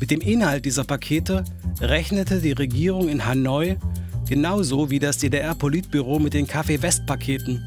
Mit 0.00 0.10
dem 0.10 0.20
Inhalt 0.20 0.64
dieser 0.64 0.82
Pakete 0.82 1.44
rechnete 1.80 2.40
die 2.40 2.52
Regierung 2.52 3.08
in 3.08 3.24
Hanoi 3.24 3.76
genauso 4.28 4.90
wie 4.90 4.98
das 4.98 5.18
DDR-Politbüro 5.18 6.18
mit 6.18 6.34
den 6.34 6.48
Kaffee-West-Paketen. 6.48 7.62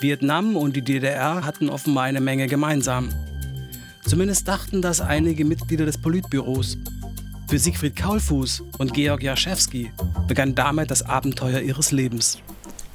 Vietnam 0.00 0.56
und 0.56 0.76
die 0.76 0.82
DDR 0.82 1.44
hatten 1.44 1.68
offenbar 1.68 2.04
eine 2.04 2.22
Menge 2.22 2.46
gemeinsam. 2.46 3.10
Zumindest 4.06 4.48
dachten 4.48 4.80
das 4.80 5.02
einige 5.02 5.44
Mitglieder 5.44 5.84
des 5.84 5.98
Politbüros. 5.98 6.78
Für 7.48 7.58
Siegfried 7.58 7.96
Kaulfuß 7.96 8.62
und 8.78 8.94
Georg 8.94 9.22
Jaschewski 9.22 9.90
begann 10.26 10.54
damit 10.54 10.90
das 10.90 11.02
Abenteuer 11.02 11.60
ihres 11.60 11.92
Lebens. 11.92 12.38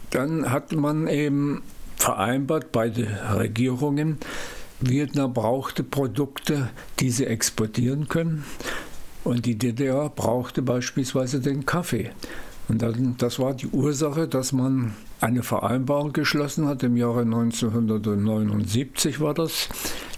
Dann 0.10 0.52
hat 0.52 0.72
man 0.72 1.08
eben 1.08 1.62
vereinbart, 2.02 2.72
beide 2.72 3.08
Regierungen, 3.36 4.18
Vietnam 4.80 5.34
brauchte 5.34 5.84
Produkte, 5.84 6.70
die 7.00 7.12
sie 7.12 7.28
exportieren 7.28 8.08
können. 8.08 8.44
Und 9.24 9.46
die 9.46 9.56
DDR 9.56 10.10
brauchte 10.10 10.64
beispielsweise 10.64 11.40
den 11.40 11.66
Kaffee. 11.68 12.10
Und 12.68 12.82
dann, 12.82 13.16
das 13.20 13.38
war 13.38 13.54
die 13.54 13.68
Ursache, 13.68 14.28
dass 14.28 14.52
man 14.52 14.96
eine 15.20 15.44
Vereinbarung 15.44 16.14
geschlossen 16.14 16.68
hat. 16.68 16.82
Im 16.82 16.98
Jahre 16.98 17.22
1979 17.22 19.20
war 19.20 19.36
das, 19.36 19.70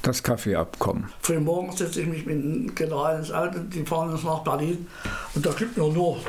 das 0.04 0.24
Kaffeeabkommen. 0.24 1.10
Frühmorgens 1.20 1.80
setze 1.80 2.02
ich 2.02 2.08
mich 2.08 2.26
mit 2.26 2.36
dem 2.36 2.76
General 2.76 3.20
ins 3.20 3.32
Auto, 3.32 3.60
die 3.60 3.84
fahren 3.84 4.12
uns 4.12 4.24
nach 4.24 4.40
Berlin. 4.40 4.88
Und 5.36 5.46
da 5.46 5.52
gibt 5.52 5.76
mir 5.76 5.92
nur 5.92 6.20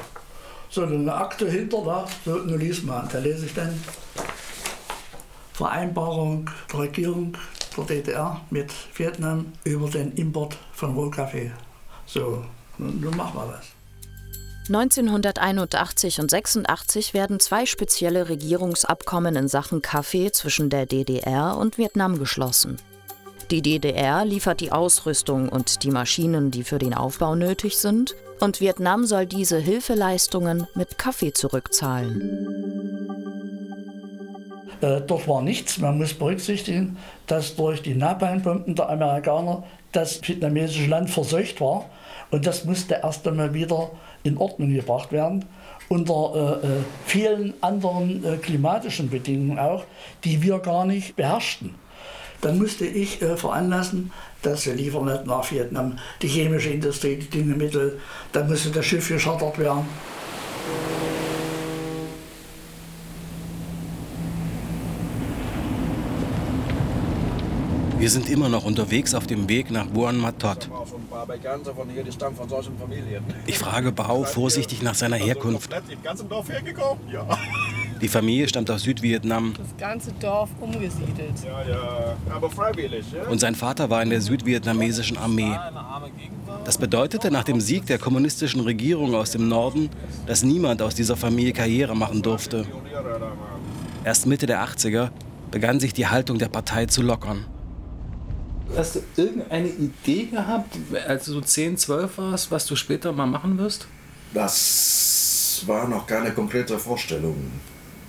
so 0.69 0.83
eine 0.83 1.15
Akte 1.15 1.49
hinter, 1.49 1.83
da, 1.85 2.07
so 2.25 2.43
eine 2.43 2.57
liest 2.57 2.85
man. 2.85 3.09
Da 3.13 3.21
lese 3.21 3.47
ich 3.47 3.55
dann 3.55 3.73
Vereinbarung 5.55 6.51
der 6.73 6.81
Regierung 6.81 7.37
der 7.77 7.85
DDR 7.85 8.41
mit 8.51 8.73
Vietnam 8.95 9.53
über 9.65 9.89
den 9.89 10.13
Import 10.13 10.57
von 10.73 10.95
Rohkaffee. 10.95 11.51
So, 12.07 12.45
nun 12.79 13.17
machen 13.17 13.35
wir 13.35 13.53
das. 13.53 13.67
1981 14.69 16.21
und 16.21 16.31
86 16.31 17.13
werden 17.13 17.39
zwei 17.39 17.67
spezielle 17.67 18.31
Regierungsabkommen 18.31 19.37
in 19.37 19.47
Sachen 19.47 19.83
Kaffee 19.83 20.33
zwischen 20.33 20.71
der 20.71 20.87
DDR 20.87 21.59
und 21.59 21.77
Vietnam 21.77 22.19
geschlossen. 22.19 22.79
Die 23.51 23.61
DDR 23.61 24.25
liefert 24.25 24.61
die 24.61 24.73
Ausrüstung 24.73 25.51
und 25.51 25.83
die 25.83 25.91
Maschinen, 25.91 26.51
die 26.51 26.65
für 26.65 26.79
den 26.79 26.95
Aufbau 26.95 27.35
nötig 27.35 27.77
sind, 27.77 28.15
und 28.41 28.61
Vietnam 28.61 29.05
soll 29.05 29.27
diese 29.27 29.59
Hilfeleistungen 29.59 30.67
mit 30.75 30.99
Kaffee 30.99 31.33
zurückzahlen. 31.33 33.34
Äh, 34.81 35.01
dort 35.01 35.29
war 35.29 35.43
nichts. 35.43 35.79
Man 35.79 35.99
muss 35.99 36.15
berücksichtigen, 36.15 36.97
dass 37.27 37.57
durch 37.57 37.83
die 37.83 37.95
Napalmbomben 37.95 38.75
der 38.75 38.89
Amerikaner 38.89 39.65
das 39.93 40.21
vietnamesische 40.27 40.89
Land 40.89 41.11
verseucht 41.11 41.61
war. 41.61 41.87
Und 42.31 42.47
das 42.47 42.65
musste 42.65 43.01
erst 43.03 43.27
einmal 43.29 43.55
wieder 43.55 43.91
in 44.25 44.37
Ordnung 44.39 44.75
gebracht 44.75 45.13
werden. 45.13 45.45
Unter 45.89 46.61
äh, 46.63 46.67
äh, 46.67 46.71
vielen 47.07 47.55
anderen 47.61 48.25
äh, 48.25 48.37
klimatischen 48.39 49.11
Bedingungen 49.11 49.59
auch, 49.59 49.85
die 50.25 50.43
wir 50.43 50.59
gar 50.59 50.87
nicht 50.87 51.15
beherrschten. 51.15 51.75
Dann 52.41 52.59
musste 52.59 52.85
ich 52.85 53.23
äh, 53.23 53.37
veranlassen, 53.37 54.11
dass 54.43 54.67
wir 54.67 54.75
liefern 54.75 55.21
nach 55.25 55.51
Vietnam 55.51 55.99
die 56.21 56.29
chemische 56.29 56.71
Industrie, 56.71 57.17
die 57.17 57.31
Düngemittel. 57.31 58.01
Dann 58.33 58.49
musste 58.49 58.71
das 58.71 58.85
Schiff 58.85 59.09
geschartert 59.09 59.59
werden. 59.59 59.87
Wir 68.05 68.11
sind 68.11 68.29
immer 68.29 68.51
noch 68.51 68.67
unterwegs 68.67 69.15
auf 69.15 69.27
dem 69.27 69.49
Weg 69.49 69.71
nach 69.71 69.87
Buon 69.87 70.19
Matot. 70.19 70.69
Ich 73.47 73.59
frage 73.59 73.93
Bao 73.93 74.25
vorsichtig 74.25 74.83
nach 74.83 74.95
seiner 74.95 75.17
Herkunft. 75.17 75.71
Die 78.03 78.09
Familie 78.09 78.47
stammt 78.47 78.71
aus 78.71 78.83
Südvietnam. 78.83 79.55
Das 79.57 79.75
ganze 79.79 80.13
Dorf 80.21 80.51
umgesiedelt. 80.61 81.33
Und 83.31 83.41
sein 83.41 83.55
Vater 83.55 83.89
war 83.89 84.03
in 84.03 84.11
der 84.11 84.21
südvietnamesischen 84.21 85.17
Armee. 85.17 85.57
Das 86.67 86.77
bedeutete 86.77 87.31
nach 87.31 87.45
dem 87.45 87.59
Sieg 87.59 87.87
der 87.87 87.97
kommunistischen 87.97 88.61
Regierung 88.61 89.15
aus 89.15 89.31
dem 89.31 89.49
Norden, 89.49 89.89
dass 90.27 90.43
niemand 90.43 90.83
aus 90.83 90.95
dieser 90.95 91.17
Familie 91.17 91.55
Karriere 91.55 91.97
machen 91.97 92.21
durfte. 92.21 92.67
Erst 94.05 94.27
Mitte 94.27 94.45
der 94.45 94.63
80er 94.63 95.09
begann 95.51 95.81
sich 95.81 95.95
die 95.95 96.07
Haltung 96.07 96.39
der 96.39 96.49
Partei 96.49 96.85
zu 96.85 97.01
lockern. 97.01 97.47
Hast 98.77 98.97
du 98.97 99.01
irgendeine 99.17 99.69
Idee 99.69 100.25
gehabt, 100.25 100.77
als 101.07 101.27
du 101.27 101.33
so 101.33 101.41
10, 101.41 101.77
12 101.77 102.19
warst, 102.19 102.51
was 102.51 102.67
du 102.67 102.77
später 102.77 103.13
mal 103.13 103.27
machen 103.27 103.59
wirst? 103.59 103.87
Das 104.33 105.63
war 105.67 105.87
noch 105.89 106.07
keine 106.07 106.33
konkrete 106.33 106.79
Vorstellung. 106.79 107.53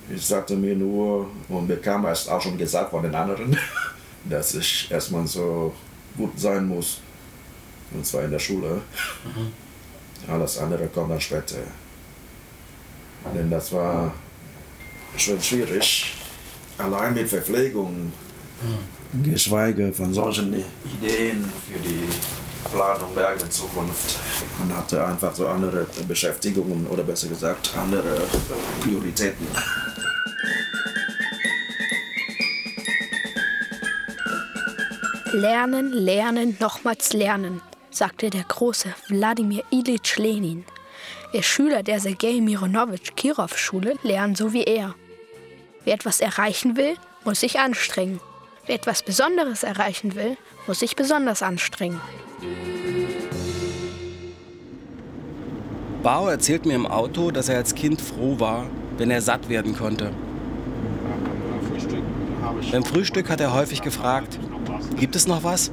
Ich 0.10 0.26
sagte 0.26 0.56
mir 0.56 0.76
nur, 0.76 1.28
und 1.50 1.68
mir 1.68 1.78
kam 1.78 2.06
erst 2.06 2.30
auch 2.30 2.42
schon 2.42 2.58
gesagt 2.58 2.92
von 2.92 3.04
den 3.04 3.14
anderen, 3.14 3.58
dass 4.26 4.56
ich 4.56 4.90
erstmal 4.90 5.28
so 5.28 5.74
gut 6.18 6.40
sein 6.40 6.68
muss. 6.68 7.00
Und 7.92 8.06
zwar 8.06 8.24
in 8.24 8.32
der 8.32 8.40
Schule. 8.40 8.82
Mhm. 9.24 10.32
Alles 10.32 10.58
andere 10.58 10.88
kommt 10.88 11.12
dann 11.12 11.22
später. 11.22 11.58
Denn 13.34 13.50
das 13.50 13.72
war 13.72 14.14
schon 15.18 15.42
schwierig. 15.42 16.14
Allein 16.78 17.14
mit 17.14 17.28
Verpflegung. 17.30 18.06
Mhm. 18.06 18.95
Geschweige 19.24 19.94
von 19.94 20.14
solchen 20.14 20.54
Ideen 20.54 21.46
für 21.68 21.80
die 21.80 22.04
Planung 22.72 23.16
der 23.16 23.30
eigenen 23.30 23.52
Zukunft. 23.52 24.20
Man 24.60 24.76
hatte 24.76 25.06
einfach 25.06 25.34
so 25.34 25.48
andere 25.48 25.86
Beschäftigungen 26.08 26.88
oder 26.88 27.04
besser 27.04 27.28
gesagt 27.28 27.72
andere 27.78 28.22
Prioritäten. 28.82 29.48
Lernen, 35.34 35.92
lernen, 35.92 36.58
nochmals 36.60 37.14
lernen, 37.14 37.62
sagte 37.92 38.30
der 38.30 38.44
große 38.44 38.94
Wladimir 39.10 39.64
Ilyich 39.70 40.18
Lenin. 40.18 40.66
Wer 41.32 41.44
Schüler 41.44 41.84
der 41.84 42.00
Sergei 42.00 42.40
Mironowitsch 42.42 43.16
Kirov 43.16 43.58
Schule 43.58 43.96
lernen 44.04 44.36
so 44.36 44.54
wie 44.54 44.64
er. 44.64 44.96
Wer 45.84 45.96
etwas 45.96 46.22
erreichen 46.22 46.78
will, 46.78 46.96
muss 47.26 47.42
sich 47.42 47.60
anstrengen. 47.60 48.20
Wer 48.68 48.76
etwas 48.76 49.04
Besonderes 49.04 49.64
erreichen 49.64 50.16
will, 50.16 50.38
muss 50.66 50.80
sich 50.80 50.96
besonders 50.96 51.44
anstrengen. 51.44 52.02
Bao 56.02 56.28
erzählt 56.28 56.66
mir 56.66 56.76
im 56.76 56.88
Auto, 56.88 57.32
dass 57.32 57.50
er 57.50 57.58
als 57.58 57.76
Kind 57.76 58.02
froh 58.02 58.40
war, 58.40 58.68
wenn 58.98 59.12
er 59.12 59.22
satt 59.22 59.50
werden 59.50 59.76
konnte. 59.76 60.12
Beim 62.72 62.84
Frühstück 62.84 63.30
hat 63.30 63.40
er 63.42 63.54
häufig 63.54 63.82
gefragt, 63.82 64.40
gibt 64.98 65.16
es 65.16 65.28
noch 65.28 65.44
was? 65.44 65.72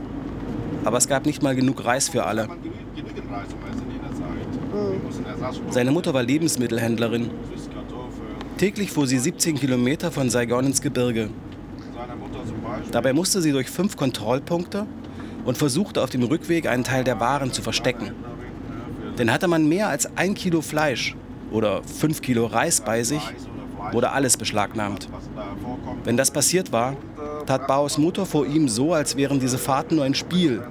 Aber 0.85 0.99
es 0.99 1.09
gab 1.09 1.27
nicht 1.27 1.43
mal 1.43 1.55
genug 1.55 1.85
Reis 1.85 2.09
für 2.09 2.25
alle. 2.25 2.49
Seine 5.71 5.93
Mutter 5.93 6.13
war 6.13 6.23
Lebensmittelhändlerin. 6.23 7.31
Täglich 8.59 8.91
fuhr 8.91 9.07
sie 9.07 9.19
17 9.19 9.59
Kilometer 9.59 10.11
von 10.11 10.29
Saigon 10.29 10.67
ins 10.67 10.81
Gebirge. 10.81 11.31
Dabei 12.93 13.15
musste 13.15 13.41
sie 13.41 13.53
durch 13.53 13.71
fünf 13.71 13.97
Kontrollpunkte 13.97 14.87
und 15.45 15.57
versuchte 15.57 16.03
auf 16.03 16.11
dem 16.11 16.23
Rückweg 16.23 16.67
einen 16.67 16.85
Teil 16.85 17.05
der 17.05 17.19
Waren 17.21 17.53
zu 17.53 17.63
verstecken. 17.63 18.13
Denn 19.19 19.33
hatte 19.33 19.49
man 19.49 19.69
mehr 19.69 19.89
als 19.89 20.17
ein 20.17 20.35
Kilo 20.35 20.61
Fleisch 20.61 21.17
oder 21.51 21.83
fünf 21.85 22.21
Kilo 22.21 22.47
Reis 22.47 22.83
bei 22.83 23.03
sich, 23.03 23.23
wurde 23.93 24.11
alles 24.11 24.37
beschlagnahmt. 24.37 25.09
Wenn 26.05 26.17
das 26.17 26.31
passiert 26.31 26.71
war, 26.71 26.97
tat 27.47 27.67
Baos 27.67 27.99
Mutter 27.99 28.27
vor 28.27 28.47
ihm 28.47 28.69
so, 28.69 28.93
als 28.93 29.17
wären 29.17 29.41
diese 29.41 29.59
Fahrten 29.59 29.97
nur 29.97 30.05
ein 30.05 30.15
Spiel, 30.15 30.63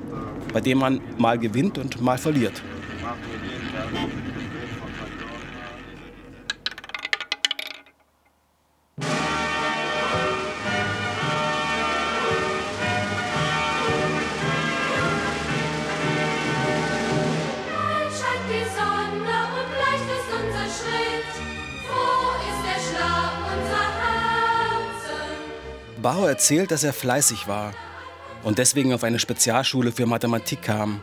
bei 0.53 0.62
dem 0.62 0.77
man 0.77 1.01
mal 1.17 1.38
gewinnt 1.38 1.77
und 1.77 2.01
mal 2.01 2.17
verliert. 2.17 2.62
Bauer 26.02 26.28
erzählt, 26.30 26.72
dass 26.72 26.84
er 26.84 26.94
fleißig 26.94 27.48
war 27.48 27.74
und 28.44 28.58
deswegen 28.58 28.94
auf 28.94 29.04
eine 29.04 29.20
Spezialschule 29.20 29.92
für 29.92 30.06
Mathematik 30.06 30.64
kam. 30.64 31.02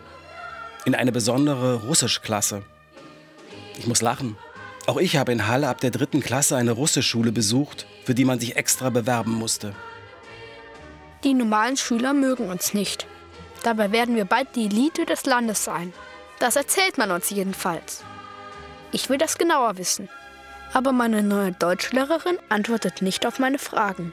In 0.85 0.95
eine 0.95 1.13
besondere 1.13 1.83
Russischklasse. 1.83 2.63
Ich 3.79 3.87
muss 3.87 4.03
lachen. 4.03 4.37
Auch 4.87 4.97
ich 4.97 5.17
habe 5.17 5.33
in 5.33 5.47
Halle 5.47 5.69
ab 5.69 5.81
der 5.81 5.91
dritten 5.91 6.21
Klasse 6.21 6.57
eine 6.57 6.73
Russischschule 6.73 7.31
besucht, 7.31 7.87
für 8.05 8.15
die 8.15 8.25
man 8.25 8.41
sich 8.41 8.57
extra 8.57 8.91
bewerben 8.91 9.33
musste. 9.33 9.75
Die 11.25 11.35
normalen 11.35 11.77
Schüler 11.77 12.15
mögen 12.15 12.49
uns 12.49 12.75
nicht. 12.75 13.07
Dabei 13.63 13.93
werden 13.93 14.17
wir 14.17 14.25
bald 14.25 14.55
die 14.55 14.67
Elite 14.67 15.05
des 15.05 15.27
Landes 15.27 15.65
sein. 15.65 15.93
Das 16.39 16.57
erzählt 16.57 16.97
man 16.97 17.11
uns 17.11 17.29
jedenfalls. 17.31 18.03
Ich 18.93 19.11
will 19.11 19.19
das 19.19 19.37
genauer 19.37 19.77
wissen. 19.77 20.09
Aber 20.73 20.93
meine 20.93 21.23
neue 21.23 21.53
Deutschlehrerin 21.53 22.39
antwortet 22.49 23.03
nicht 23.03 23.27
auf 23.27 23.39
meine 23.39 23.59
Fragen. 23.59 24.13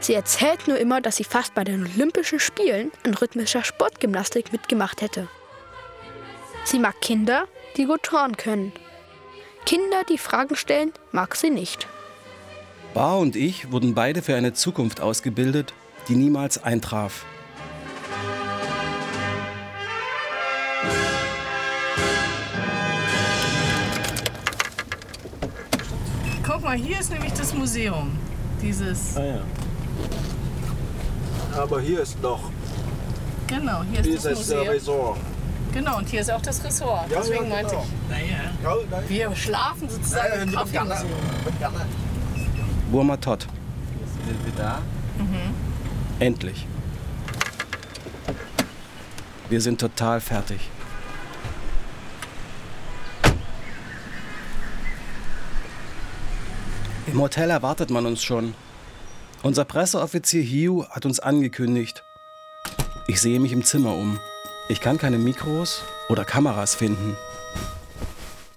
Sie 0.00 0.14
erzählt 0.14 0.68
nur 0.68 0.78
immer, 0.78 1.00
dass 1.00 1.16
sie 1.16 1.24
fast 1.24 1.54
bei 1.54 1.64
den 1.64 1.84
Olympischen 1.84 2.38
Spielen 2.38 2.92
in 3.04 3.14
rhythmischer 3.14 3.64
Sportgymnastik 3.64 4.52
mitgemacht 4.52 5.02
hätte. 5.02 5.28
Sie 6.64 6.78
mag 6.78 7.00
Kinder, 7.00 7.46
die 7.76 7.86
gut 7.86 8.04
turnen 8.04 8.36
können. 8.36 8.72
Kinder, 9.66 10.04
die 10.08 10.18
Fragen 10.18 10.56
stellen, 10.56 10.92
mag 11.12 11.34
sie 11.34 11.50
nicht. 11.50 11.88
Bar 12.94 13.18
und 13.18 13.36
ich 13.36 13.70
wurden 13.72 13.94
beide 13.94 14.22
für 14.22 14.34
eine 14.34 14.52
Zukunft 14.54 15.00
ausgebildet, 15.00 15.74
die 16.08 16.14
niemals 16.14 16.62
eintraf. 16.62 17.26
Guck 26.46 26.62
mal, 26.62 26.76
hier 26.76 26.98
ist 26.98 27.10
nämlich 27.10 27.32
das 27.34 27.52
Museum. 27.52 28.16
Dieses. 28.62 29.16
Ah 29.16 29.24
ja. 29.24 29.40
Aber 31.56 31.80
hier 31.80 32.00
ist 32.00 32.20
noch 32.22 32.50
Genau, 33.48 33.82
hier 33.90 34.00
ist 34.00 34.06
dieses 34.06 34.22
das 34.24 34.38
Museum. 34.38 34.68
Resort. 34.68 35.18
Genau, 35.72 35.98
und 35.98 36.08
hier 36.08 36.20
ist 36.20 36.30
auch 36.30 36.42
das 36.42 36.62
Ressort. 36.64 37.10
Ja, 37.10 37.18
Deswegen 37.20 37.44
ja, 37.44 37.50
meinte 37.50 37.76
genau. 38.08 38.76
ich, 39.02 39.08
wir 39.08 39.36
schlafen 39.36 39.88
sozusagen 39.88 40.42
im 40.42 40.52
Kaffeemuseum. 40.52 41.10
Burma 42.90 43.16
Todd. 43.16 43.46
Sind 44.26 44.44
wir 44.44 44.52
da? 44.56 44.78
Mhm. 45.18 45.54
Endlich. 46.20 46.66
Wir 49.48 49.60
sind 49.60 49.80
total 49.80 50.20
fertig. 50.20 50.60
Im 57.06 57.20
Hotel 57.20 57.48
erwartet 57.50 57.88
man 57.90 58.04
uns 58.04 58.22
schon. 58.22 58.54
Unser 59.48 59.64
Presseoffizier 59.64 60.44
Hugh 60.44 60.86
hat 60.90 61.06
uns 61.06 61.20
angekündigt. 61.20 62.04
Ich 63.06 63.18
sehe 63.18 63.40
mich 63.40 63.52
im 63.52 63.64
Zimmer 63.64 63.94
um. 63.94 64.18
Ich 64.68 64.82
kann 64.82 64.98
keine 64.98 65.16
Mikros 65.16 65.84
oder 66.10 66.26
Kameras 66.26 66.74
finden. 66.74 67.16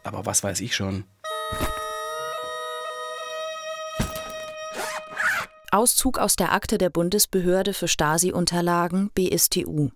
Aber 0.04 0.26
was 0.26 0.44
weiß 0.44 0.60
ich 0.60 0.76
schon. 0.76 1.06
Auszug 5.72 6.18
aus 6.20 6.36
der 6.36 6.52
Akte 6.52 6.78
der 6.78 6.90
Bundesbehörde 6.90 7.74
für 7.74 7.88
Stasi-Unterlagen 7.88 9.12
BSTU. 9.16 9.92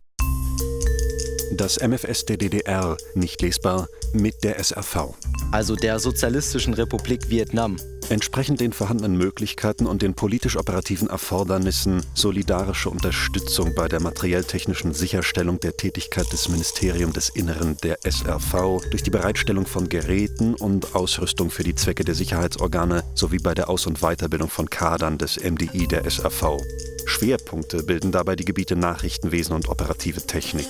Das 1.52 1.78
MFS 1.86 2.24
der 2.24 2.38
DDR, 2.38 2.96
nicht 3.16 3.42
lesbar, 3.42 3.90
mit 4.14 4.46
der 4.46 4.64
SRV. 4.64 5.14
Also 5.52 5.76
der 5.76 6.00
Sozialistischen 6.00 6.74
Republik 6.74 7.30
Vietnam. 7.30 7.76
Entsprechend 8.10 8.60
den 8.60 8.72
vorhandenen 8.72 9.18
Möglichkeiten 9.18 9.88
und 9.88 10.04
den 10.04 10.14
politisch-operativen 10.14 11.10
Erfordernissen 11.10 12.04
solidarische 12.14 12.92
Unterstützung 12.92 13.74
bei 13.74 13.88
der 13.88 14.00
materiell-technischen 14.00 14.94
Sicherstellung 14.94 15.60
der 15.60 15.76
Tätigkeit 15.76 16.32
des 16.32 16.48
Ministeriums 16.48 17.14
des 17.16 17.30
Inneren 17.30 17.78
der 17.78 17.98
SRV 18.04 18.82
durch 18.92 19.02
die 19.02 19.10
Bereitstellung 19.10 19.66
von 19.66 19.90
Geräten 19.90 20.54
und 20.54 20.94
Ausrüstung 20.94 21.50
für 21.50 21.64
die 21.64 21.74
Zwecke 21.74 22.04
der 22.04 22.14
Sicherheitsorgane 22.14 23.04
sowie 23.16 23.40
bei 23.40 23.56
der 23.56 23.70
Aus- 23.70 23.88
und 23.88 24.02
Weiterbildung 24.02 24.50
von 24.50 24.70
Kadern 24.70 25.18
des 25.18 25.38
MDI 25.38 25.88
der 25.88 26.06
SRV. 26.06 26.60
Schwerpunkte 27.08 27.84
bilden 27.84 28.12
dabei 28.12 28.36
die 28.36 28.46
Gebiete 28.46 28.76
Nachrichtenwesen 28.76 29.56
und 29.56 29.70
operative 29.70 30.22
Technik. 30.22 30.68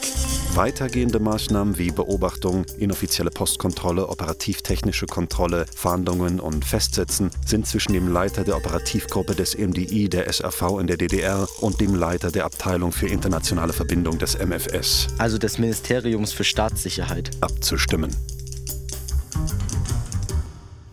Weitergehende 0.53 1.19
Maßnahmen 1.19 1.77
wie 1.77 1.91
Beobachtung, 1.91 2.65
inoffizielle 2.77 3.29
Postkontrolle, 3.29 4.07
operativ-technische 4.07 5.05
Kontrolle, 5.05 5.65
Fahndungen 5.73 6.39
und 6.39 6.65
Festsetzen 6.65 7.24
sind 7.45 7.67
zwischen 7.67 7.93
dem 7.93 8.07
Leiter 8.07 8.43
der 8.43 8.57
Operativgruppe 8.57 9.35
des 9.35 9.57
MDI 9.57 10.09
der 10.09 10.31
SRV 10.31 10.79
in 10.79 10.87
der 10.87 10.97
DDR 10.97 11.47
und 11.61 11.81
dem 11.81 11.95
Leiter 11.95 12.31
der 12.31 12.45
Abteilung 12.45 12.91
für 12.91 13.07
internationale 13.07 13.73
Verbindung 13.73 14.17
des 14.19 14.37
MFS, 14.37 15.07
also 15.17 15.37
des 15.37 15.57
Ministeriums 15.57 16.33
für 16.33 16.43
Staatssicherheit, 16.43 17.31
abzustimmen. 17.41 18.15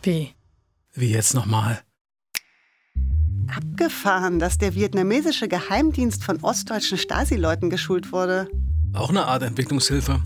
Wie? 0.03 0.35
Wie 0.95 1.11
jetzt 1.11 1.35
nochmal? 1.35 1.81
Abgefahren, 3.55 4.39
dass 4.39 4.59
der 4.59 4.75
vietnamesische 4.75 5.49
Geheimdienst 5.49 6.25
von 6.25 6.43
ostdeutschen 6.43 6.99
Stasi-Leuten 6.99 7.71
geschult 7.71 8.13
wurde. 8.13 8.49
Auch 8.95 9.11
eine 9.11 9.27
Art 9.27 9.43
Entwicklungshilfe. 9.43 10.21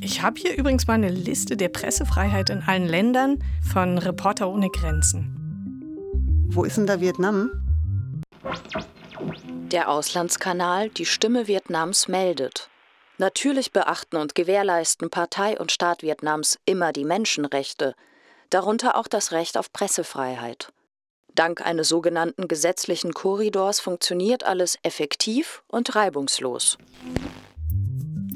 Ich 0.00 0.22
habe 0.22 0.40
hier 0.40 0.56
übrigens 0.56 0.86
mal 0.86 0.94
eine 0.94 1.10
Liste 1.10 1.56
der 1.56 1.68
Pressefreiheit 1.68 2.50
in 2.50 2.62
allen 2.62 2.86
Ländern 2.86 3.38
von 3.62 3.98
Reporter 3.98 4.48
ohne 4.48 4.68
Grenzen. 4.68 5.37
Wo 6.50 6.64
ist 6.64 6.76
denn 6.76 6.86
da 6.86 7.00
Vietnam? 7.00 7.50
Der 9.70 9.90
Auslandskanal 9.90 10.88
Die 10.88 11.04
Stimme 11.04 11.46
Vietnams 11.46 12.08
meldet. 12.08 12.70
Natürlich 13.18 13.72
beachten 13.72 14.16
und 14.16 14.34
gewährleisten 14.34 15.10
Partei 15.10 15.58
und 15.58 15.72
Staat 15.72 16.02
Vietnams 16.02 16.58
immer 16.64 16.92
die 16.92 17.04
Menschenrechte, 17.04 17.94
darunter 18.50 18.96
auch 18.96 19.08
das 19.08 19.32
Recht 19.32 19.58
auf 19.58 19.72
Pressefreiheit. 19.72 20.72
Dank 21.34 21.60
eines 21.60 21.88
sogenannten 21.88 22.48
gesetzlichen 22.48 23.12
Korridors 23.12 23.78
funktioniert 23.80 24.44
alles 24.44 24.78
effektiv 24.82 25.62
und 25.68 25.94
reibungslos. 25.94 26.78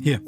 Hier. 0.01 0.21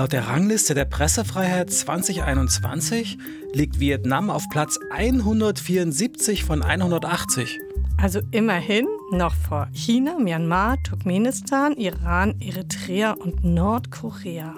Laut 0.00 0.12
der 0.12 0.28
Rangliste 0.28 0.72
der 0.72 0.86
Pressefreiheit 0.86 1.70
2021 1.70 3.18
liegt 3.52 3.80
Vietnam 3.80 4.30
auf 4.30 4.48
Platz 4.48 4.78
174 4.88 6.42
von 6.42 6.62
180. 6.62 7.58
Also 7.98 8.22
immerhin 8.30 8.86
noch 9.12 9.34
vor 9.34 9.68
China, 9.74 10.18
Myanmar, 10.18 10.82
Turkmenistan, 10.84 11.74
Iran, 11.74 12.40
Eritrea 12.40 13.12
und 13.12 13.44
Nordkorea. 13.44 14.54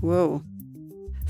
Wow. 0.00 0.40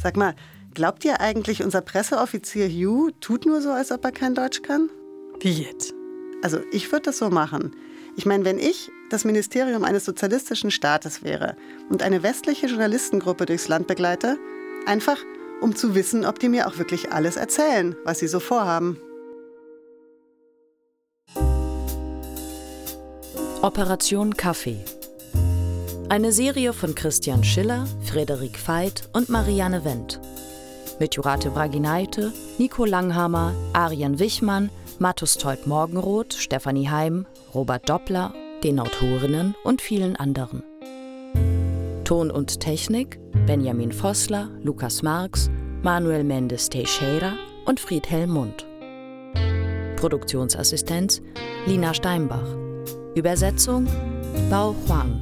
Sag 0.00 0.16
mal, 0.16 0.36
glaubt 0.74 1.04
ihr 1.04 1.20
eigentlich, 1.20 1.64
unser 1.64 1.80
Presseoffizier 1.80 2.68
Hugh 2.68 3.10
tut 3.20 3.46
nur 3.46 3.60
so, 3.60 3.72
als 3.72 3.90
ob 3.90 4.04
er 4.04 4.12
kein 4.12 4.36
Deutsch 4.36 4.62
kann? 4.62 4.90
Wie 5.40 5.50
jetzt? 5.50 5.92
Also 6.40 6.60
ich 6.70 6.92
würde 6.92 7.06
das 7.06 7.18
so 7.18 7.30
machen. 7.30 7.74
Ich 8.16 8.26
meine, 8.26 8.44
wenn 8.44 8.60
ich 8.60 8.92
das 9.10 9.24
Ministerium 9.24 9.84
eines 9.84 10.04
sozialistischen 10.04 10.70
Staates 10.70 11.22
wäre 11.22 11.56
und 11.88 12.02
eine 12.02 12.22
westliche 12.22 12.66
Journalistengruppe 12.66 13.46
durchs 13.46 13.68
Land 13.68 13.86
begleite, 13.86 14.36
einfach 14.86 15.18
um 15.60 15.74
zu 15.74 15.94
wissen, 15.94 16.24
ob 16.24 16.38
die 16.38 16.48
mir 16.48 16.66
auch 16.66 16.78
wirklich 16.78 17.12
alles 17.12 17.36
erzählen, 17.36 17.96
was 18.04 18.18
sie 18.18 18.28
so 18.28 18.40
vorhaben. 18.40 18.98
Operation 23.62 24.36
Kaffee. 24.36 24.84
Eine 26.08 26.30
Serie 26.30 26.72
von 26.72 26.94
Christian 26.94 27.42
Schiller, 27.42 27.86
Frederik 28.04 28.56
Veit 28.68 29.08
und 29.12 29.28
Marianne 29.28 29.84
Wendt. 29.84 30.20
Mit 31.00 31.16
Jurate 31.16 31.50
Bragineite, 31.50 32.32
Nico 32.58 32.84
Langhammer, 32.84 33.54
Arian 33.72 34.18
Wichmann, 34.18 34.70
Mattus 34.98 35.36
Teub 35.36 35.66
Morgenroth, 35.66 36.34
Stefanie 36.34 36.88
Heim, 36.88 37.26
Robert 37.54 37.88
Doppler, 37.88 38.32
den 38.62 38.80
Autorinnen 38.80 39.54
und 39.64 39.80
vielen 39.80 40.16
anderen. 40.16 40.62
Ton 42.04 42.30
und 42.30 42.60
Technik 42.60 43.18
Benjamin 43.46 43.92
Vossler, 43.92 44.48
Lukas 44.62 45.02
Marx, 45.02 45.50
Manuel 45.82 46.24
Mendes 46.24 46.68
Teixeira 46.68 47.34
und 47.64 47.80
Friedhelm 47.80 48.30
Mund. 48.30 48.66
Produktionsassistenz 49.96 51.22
Lina 51.66 51.94
Steinbach. 51.94 52.46
Übersetzung 53.14 53.86
Bao 54.50 54.74
Huang. 54.86 55.20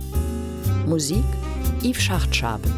Musik 0.86 1.24
Yves 1.82 2.02
Schachtschabel. 2.02 2.70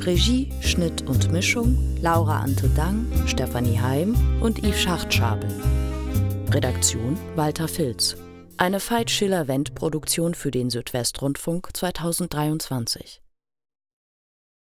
Regie, 0.00 0.50
Schnitt 0.60 1.08
und 1.08 1.32
Mischung 1.32 1.78
Laura 2.00 2.40
Ante 2.40 2.68
Dang, 2.68 3.06
Stefanie 3.26 3.80
Heim 3.80 4.14
und 4.40 4.58
Yves 4.62 4.80
Schachtschabel. 4.80 5.48
Redaktion 6.52 7.16
Walter 7.36 7.66
Filz. 7.66 8.16
Eine 8.56 8.78
Veit 8.78 9.10
Schiller-Wendt-Produktion 9.10 10.34
für 10.34 10.52
den 10.52 10.70
Südwestrundfunk 10.70 11.70
2023. 11.72 13.23